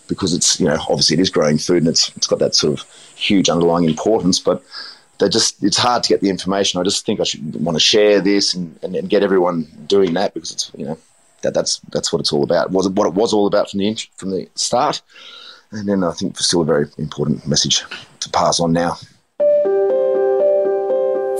because 0.09 0.33
it's, 0.33 0.59
you 0.59 0.65
know, 0.65 0.77
obviously 0.89 1.15
it 1.15 1.21
is 1.21 1.29
growing 1.29 1.57
food 1.57 1.77
and 1.77 1.87
it's 1.87 2.09
it's 2.17 2.27
got 2.27 2.39
that 2.39 2.55
sort 2.55 2.77
of 2.77 2.85
huge 3.15 3.47
underlying 3.47 3.85
importance, 3.85 4.39
but 4.39 4.61
they 5.19 5.29
just 5.29 5.63
it's 5.63 5.77
hard 5.77 6.03
to 6.03 6.09
get 6.09 6.21
the 6.21 6.29
information. 6.29 6.79
I 6.79 6.83
just 6.83 7.05
think 7.05 7.19
I 7.19 7.23
should 7.23 7.63
want 7.63 7.75
to 7.75 7.79
share 7.79 8.19
this 8.19 8.53
and, 8.53 8.77
and, 8.81 8.95
and 8.95 9.09
get 9.09 9.23
everyone 9.23 9.67
doing 9.87 10.13
that 10.15 10.33
because 10.33 10.51
it's 10.51 10.71
you 10.75 10.85
know 10.85 10.97
that 11.43 11.53
that's 11.53 11.79
that's 11.91 12.11
what 12.11 12.19
it's 12.19 12.33
all 12.33 12.43
about. 12.43 12.71
Was 12.71 12.89
what 12.89 13.07
it 13.07 13.13
was 13.13 13.31
all 13.31 13.47
about 13.47 13.69
from 13.69 13.79
the 13.79 13.95
from 14.17 14.31
the 14.31 14.49
start, 14.55 15.01
and 15.71 15.87
then 15.87 16.03
I 16.03 16.11
think 16.11 16.37
still 16.39 16.61
a 16.61 16.65
very 16.65 16.87
important 16.97 17.47
message 17.47 17.83
to 18.21 18.29
pass 18.29 18.59
on 18.59 18.73
now. 18.73 18.97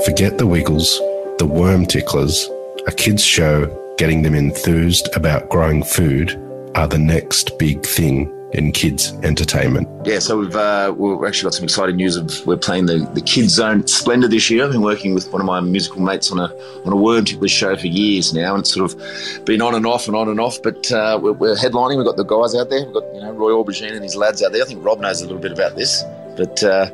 Forget 0.05 0.37
the 0.37 0.47
Wiggles, 0.47 0.97
the 1.39 1.45
Worm 1.45 1.85
Ticklers, 1.85 2.49
a 2.87 2.91
kids 2.91 3.23
show 3.23 3.67
getting 3.97 4.21
them 4.21 4.33
enthused 4.33 5.09
about 5.15 5.49
growing 5.49 5.83
food 5.83 6.31
are 6.75 6.87
the 6.87 6.97
next 6.97 7.57
big 7.57 7.85
thing 7.85 8.33
in 8.51 8.71
kids 8.71 9.13
entertainment. 9.23 9.87
Yeah, 10.05 10.19
so 10.19 10.39
we've 10.39 10.55
uh, 10.55 10.93
we've 10.97 11.23
actually 11.27 11.47
got 11.47 11.53
some 11.53 11.63
exciting 11.63 11.97
news. 11.97 12.17
Of, 12.17 12.45
we're 12.47 12.57
playing 12.57 12.87
the, 12.87 13.09
the 13.13 13.21
Kids 13.21 13.53
Zone 13.53 13.85
Splendour 13.85 14.29
this 14.29 14.49
year. 14.49 14.65
I've 14.65 14.71
been 14.71 14.81
working 14.81 15.13
with 15.13 15.31
one 15.31 15.41
of 15.41 15.45
my 15.45 15.59
musical 15.59 16.01
mates 16.01 16.31
on 16.31 16.39
a 16.39 16.53
on 16.85 16.93
a 16.93 16.95
Worm 16.95 17.25
Ticklers 17.25 17.51
show 17.51 17.75
for 17.75 17.87
years 17.87 18.33
now, 18.33 18.55
and 18.55 18.61
it's 18.61 18.73
sort 18.73 18.91
of 18.91 19.45
been 19.45 19.61
on 19.61 19.75
and 19.75 19.85
off 19.85 20.07
and 20.07 20.15
on 20.15 20.29
and 20.29 20.39
off. 20.39 20.61
But 20.61 20.91
uh, 20.91 21.19
we're, 21.21 21.33
we're, 21.33 21.55
headlining. 21.55 21.97
We've 21.97 22.05
got 22.05 22.17
the 22.17 22.23
guys 22.23 22.55
out 22.55 22.69
there. 22.69 22.85
We've 22.85 22.93
got 22.93 23.13
you 23.13 23.21
know 23.21 23.31
Roy 23.31 23.51
Aubergine 23.51 23.93
and 23.93 24.03
his 24.03 24.15
lads 24.15 24.41
out 24.41 24.51
there. 24.51 24.63
I 24.63 24.65
think 24.65 24.83
Rob 24.83 24.99
knows 24.99 25.21
a 25.21 25.25
little 25.25 25.41
bit 25.41 25.51
about 25.51 25.75
this. 25.75 26.03
But 26.35 26.63
uh, 26.63 26.89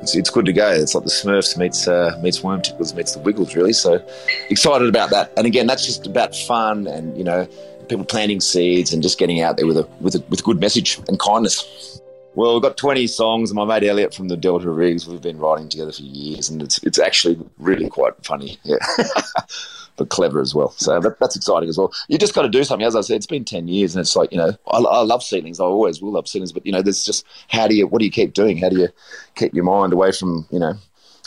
it's, 0.00 0.16
it's, 0.16 0.30
good 0.30 0.46
to 0.46 0.54
go. 0.54 0.70
It's 0.70 0.94
like 0.94 1.04
the 1.04 1.10
Smurfs 1.10 1.58
meets 1.58 1.86
uh, 1.86 2.18
meets 2.22 2.42
Worm 2.42 2.62
Ticklers 2.62 2.94
meets 2.94 3.12
the 3.12 3.20
Wiggles, 3.20 3.54
really. 3.54 3.74
So 3.74 4.02
excited 4.48 4.88
about 4.88 5.10
that. 5.10 5.32
And 5.36 5.46
again, 5.46 5.66
that's 5.66 5.84
just 5.84 6.06
about 6.06 6.34
fun 6.34 6.86
and 6.86 7.16
you 7.16 7.22
know 7.22 7.46
people 7.88 8.04
planting 8.04 8.40
seeds 8.40 8.92
and 8.92 9.02
just 9.02 9.18
getting 9.18 9.40
out 9.40 9.56
there 9.56 9.66
with 9.66 9.78
a 9.78 9.88
with 10.00 10.14
a 10.14 10.20
with 10.28 10.40
a 10.40 10.42
good 10.42 10.60
message 10.60 10.98
and 11.08 11.18
kindness. 11.18 12.00
Well, 12.34 12.52
we've 12.52 12.62
got 12.62 12.76
20 12.76 13.06
songs. 13.06 13.54
My 13.54 13.64
mate 13.64 13.88
Elliot 13.88 14.14
from 14.14 14.28
the 14.28 14.36
Delta 14.36 14.68
Riggs, 14.68 15.08
we've 15.08 15.22
been 15.22 15.38
writing 15.38 15.70
together 15.70 15.92
for 15.92 16.02
years, 16.02 16.50
and 16.50 16.62
it's 16.62 16.78
it's 16.82 16.98
actually 16.98 17.38
really 17.58 17.88
quite 17.88 18.12
funny, 18.24 18.58
yeah, 18.64 18.76
but 19.96 20.10
clever 20.10 20.42
as 20.42 20.54
well. 20.54 20.70
So 20.72 21.00
that, 21.00 21.18
that's 21.18 21.34
exciting 21.34 21.70
as 21.70 21.78
well. 21.78 21.92
You 22.08 22.18
just 22.18 22.34
got 22.34 22.42
to 22.42 22.50
do 22.50 22.62
something. 22.62 22.86
As 22.86 22.94
I 22.94 23.00
said, 23.00 23.16
it's 23.16 23.26
been 23.26 23.46
10 23.46 23.68
years, 23.68 23.94
and 23.96 24.02
it's 24.02 24.14
like 24.14 24.30
you 24.32 24.38
know, 24.38 24.52
I, 24.70 24.78
I 24.78 25.00
love 25.02 25.22
seedlings. 25.22 25.60
I 25.60 25.64
always 25.64 26.02
will 26.02 26.12
love 26.12 26.28
seedlings, 26.28 26.52
but 26.52 26.66
you 26.66 26.72
know, 26.72 26.82
there's 26.82 27.04
just 27.04 27.24
how 27.48 27.66
do 27.66 27.74
you 27.74 27.86
what 27.86 28.00
do 28.00 28.04
you 28.04 28.10
keep 28.12 28.34
doing? 28.34 28.58
How 28.58 28.68
do 28.68 28.76
you 28.76 28.88
keep 29.34 29.54
your 29.54 29.64
mind 29.64 29.94
away 29.94 30.12
from 30.12 30.46
you 30.50 30.58
know? 30.58 30.74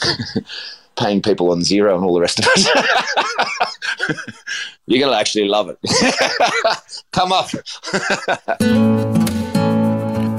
paying 1.00 1.22
people 1.22 1.50
on 1.50 1.60
Xero 1.60 1.96
and 1.96 2.04
all 2.04 2.14
the 2.14 2.20
rest 2.20 2.38
of 2.38 2.46
it. 2.48 4.16
You're 4.86 5.00
going 5.00 5.12
to 5.12 5.18
actually 5.18 5.48
love 5.48 5.70
it. 5.70 5.78
Come 7.12 7.32
up. 7.32 7.48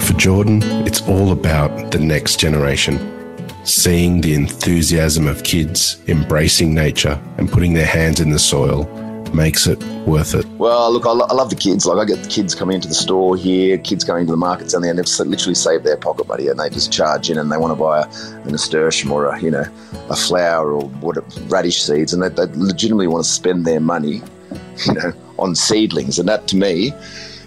For 0.01 0.13
Jordan, 0.13 0.61
it's 0.85 1.01
all 1.07 1.31
about 1.31 1.91
the 1.91 1.99
next 1.99 2.39
generation. 2.39 3.17
Seeing 3.63 4.21
the 4.21 4.33
enthusiasm 4.33 5.27
of 5.27 5.43
kids 5.43 6.01
embracing 6.07 6.73
nature 6.73 7.19
and 7.37 7.51
putting 7.51 7.73
their 7.73 7.85
hands 7.85 8.19
in 8.19 8.29
the 8.29 8.39
soil 8.39 8.85
makes 9.33 9.67
it 9.67 9.81
worth 10.05 10.35
it? 10.35 10.45
Well, 10.57 10.91
look, 10.91 11.05
I, 11.05 11.11
lo- 11.11 11.27
I, 11.29 11.33
love 11.33 11.49
the 11.49 11.55
kids. 11.55 11.85
Like, 11.85 11.97
I 11.97 12.05
get 12.05 12.29
kids 12.29 12.55
coming 12.55 12.75
into 12.75 12.87
the 12.87 12.93
store 12.93 13.35
here, 13.35 13.77
kids 13.77 14.03
going 14.03 14.25
to 14.25 14.31
the 14.31 14.37
markets 14.37 14.73
down 14.73 14.81
there, 14.81 14.91
and 14.91 14.99
they've 14.99 15.27
literally 15.27 15.55
saved 15.55 15.83
their 15.83 15.97
pocket 15.97 16.27
money 16.27 16.47
and 16.47 16.59
they 16.59 16.69
just 16.69 16.91
charge 16.91 17.29
in 17.29 17.37
and 17.37 17.51
they 17.51 17.57
want 17.57 17.71
to 17.71 17.75
buy 17.75 18.01
a, 18.01 18.47
a 18.47 18.51
nasturtium 18.51 19.11
or 19.11 19.25
a, 19.25 19.41
you 19.41 19.51
know, 19.51 19.65
a 20.09 20.15
flower 20.15 20.71
or 20.71 20.83
what 21.01 21.17
radish 21.49 21.81
seeds, 21.81 22.13
and 22.13 22.21
they, 22.21 22.29
they 22.29 22.51
legitimately 22.53 23.07
want 23.07 23.23
to 23.23 23.29
spend 23.29 23.65
their 23.65 23.79
money, 23.79 24.21
you 24.85 24.93
know, 24.93 25.13
on 25.39 25.55
seedlings. 25.55 26.19
And 26.19 26.27
that 26.27 26.47
to 26.49 26.55
me, 26.55 26.93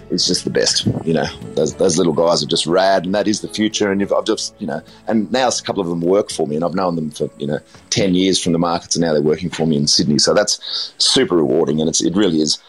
is 0.09 0.27
just 0.27 0.43
the 0.43 0.49
best. 0.49 0.85
You 1.05 1.13
know, 1.13 1.25
those, 1.55 1.75
those 1.75 1.97
little 1.97 2.13
guys 2.13 2.43
are 2.43 2.47
just 2.47 2.65
rad, 2.65 3.05
and 3.05 3.15
that 3.15 3.27
is 3.27 3.41
the 3.41 3.47
future. 3.47 3.91
And 3.91 4.01
I've 4.01 4.25
just, 4.25 4.55
you 4.59 4.67
know, 4.67 4.81
and 5.07 5.31
now 5.31 5.47
a 5.47 5.61
couple 5.63 5.81
of 5.81 5.87
them 5.87 6.01
work 6.01 6.31
for 6.31 6.47
me, 6.47 6.55
and 6.55 6.63
I've 6.63 6.75
known 6.75 6.95
them 6.95 7.11
for 7.11 7.29
you 7.37 7.47
know 7.47 7.59
ten 7.89 8.15
years 8.15 8.41
from 8.41 8.53
the 8.53 8.59
markets, 8.59 8.95
and 8.95 9.03
now 9.03 9.13
they're 9.13 9.21
working 9.21 9.49
for 9.49 9.65
me 9.65 9.77
in 9.77 9.87
Sydney. 9.87 10.19
So 10.19 10.33
that's 10.33 10.93
super 10.97 11.35
rewarding, 11.35 11.79
and 11.79 11.89
it's 11.89 12.03
it 12.03 12.15
really 12.15 12.41
is 12.41 12.59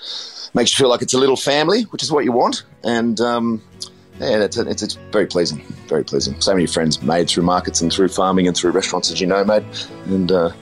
makes 0.54 0.72
you 0.72 0.82
feel 0.82 0.88
like 0.88 1.02
it's 1.02 1.12
a 1.12 1.18
little 1.18 1.36
family, 1.36 1.82
which 1.84 2.02
is 2.02 2.10
what 2.10 2.24
you 2.24 2.32
want, 2.32 2.64
and. 2.84 3.20
Um, 3.20 3.62
yeah, 4.18 4.44
it's, 4.44 4.56
it's, 4.56 4.82
it's 4.82 4.94
very 5.12 5.26
pleasing, 5.26 5.60
very 5.88 6.02
pleasing. 6.02 6.40
So 6.40 6.54
many 6.54 6.66
friends 6.66 7.02
made 7.02 7.28
through 7.28 7.42
markets 7.42 7.82
and 7.82 7.92
through 7.92 8.08
farming 8.08 8.46
and 8.46 8.56
through 8.56 8.70
restaurants, 8.70 9.10
as 9.10 9.20
you 9.20 9.26
know, 9.26 9.44
mate. 9.44 9.62
And 10.06 10.32
uh, 10.32 10.52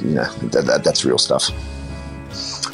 you 0.00 0.12
know 0.12 0.24
that, 0.24 0.64
that, 0.64 0.84
that's 0.84 1.04
real 1.04 1.18
stuff. 1.18 1.50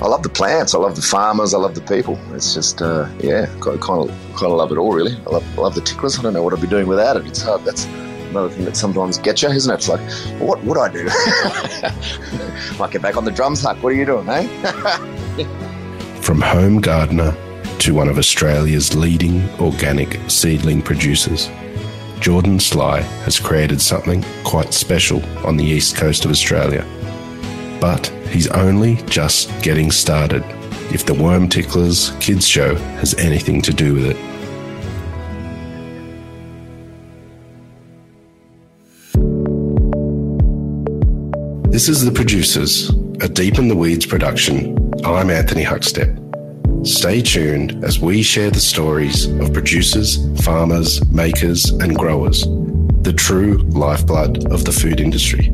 I 0.00 0.06
love 0.06 0.22
the 0.22 0.28
plants. 0.28 0.74
I 0.74 0.78
love 0.78 0.96
the 0.96 1.02
farmers. 1.02 1.54
I 1.54 1.58
love 1.58 1.74
the 1.74 1.80
people. 1.80 2.18
It's 2.34 2.54
just, 2.54 2.82
uh, 2.82 3.08
yeah, 3.20 3.46
kind 3.60 3.78
of, 3.78 3.84
kind 3.88 4.52
of 4.52 4.52
love 4.52 4.72
it 4.72 4.78
all, 4.78 4.92
really. 4.92 5.16
I 5.26 5.30
love, 5.30 5.58
I 5.58 5.62
love 5.62 5.74
the 5.74 5.80
ticklers. 5.80 6.18
I 6.18 6.22
don't 6.22 6.32
know 6.32 6.42
what 6.42 6.52
I'd 6.52 6.60
be 6.60 6.66
doing 6.66 6.86
without 6.86 7.16
it. 7.16 7.26
It's 7.26 7.42
hard. 7.42 7.64
That's 7.64 7.86
another 8.30 8.48
thing 8.48 8.64
that 8.64 8.76
sometimes 8.76 9.18
gets 9.18 9.42
you, 9.42 9.48
isn't 9.50 9.72
it? 9.72 9.76
It's 9.76 9.88
like, 9.88 10.00
what 10.40 10.62
would 10.64 10.78
I 10.78 10.88
do? 10.92 11.04
Might 12.78 12.90
get 12.90 13.02
back 13.02 13.16
on 13.16 13.24
the 13.24 13.30
drums, 13.30 13.62
Huck. 13.62 13.82
What 13.82 13.92
are 13.92 13.96
you 13.96 14.04
doing, 14.04 14.28
eh? 14.28 15.40
From 16.20 16.40
home 16.40 16.80
gardener 16.80 17.36
to 17.80 17.94
one 17.94 18.08
of 18.08 18.18
Australia's 18.18 18.96
leading 18.96 19.48
organic 19.60 20.18
seedling 20.28 20.82
producers, 20.82 21.50
Jordan 22.18 22.58
Sly 22.58 23.02
has 23.24 23.38
created 23.38 23.80
something 23.80 24.24
quite 24.42 24.72
special 24.72 25.22
on 25.46 25.56
the 25.56 25.64
east 25.64 25.94
coast 25.94 26.24
of 26.24 26.30
Australia. 26.30 26.86
But 27.84 28.06
he's 28.30 28.48
only 28.48 28.94
just 29.04 29.50
getting 29.62 29.90
started 29.90 30.42
if 30.90 31.04
the 31.04 31.12
Worm 31.12 31.50
Ticklers 31.50 32.12
Kids 32.18 32.48
Show 32.48 32.76
has 32.76 33.14
anything 33.16 33.60
to 33.60 33.74
do 33.74 33.92
with 33.92 34.06
it. 34.06 34.16
This 41.70 41.90
is 41.90 42.02
The 42.02 42.10
Producers, 42.10 42.88
a 43.20 43.28
Deep 43.28 43.58
in 43.58 43.68
the 43.68 43.76
Weeds 43.76 44.06
production. 44.06 44.78
I'm 45.04 45.28
Anthony 45.28 45.62
Huckstep. 45.62 46.86
Stay 46.86 47.20
tuned 47.20 47.84
as 47.84 48.00
we 48.00 48.22
share 48.22 48.50
the 48.50 48.60
stories 48.60 49.26
of 49.26 49.52
producers, 49.52 50.26
farmers, 50.42 51.06
makers, 51.10 51.68
and 51.68 51.94
growers, 51.94 52.46
the 53.02 53.12
true 53.14 53.58
lifeblood 53.72 54.50
of 54.50 54.64
the 54.64 54.72
food 54.72 55.00
industry. 55.00 55.52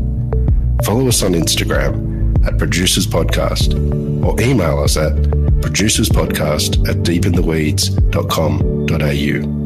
Follow 0.84 1.08
us 1.08 1.24
on 1.24 1.32
Instagram 1.32 2.09
at 2.44 2.58
Producers 2.58 3.06
Podcast 3.06 3.74
or 4.24 4.34
email 4.40 4.80
us 4.80 4.96
at 4.96 5.12
producerspodcast 5.62 6.88
at 6.88 6.96
deepintheweeds.com.au. 6.96 9.59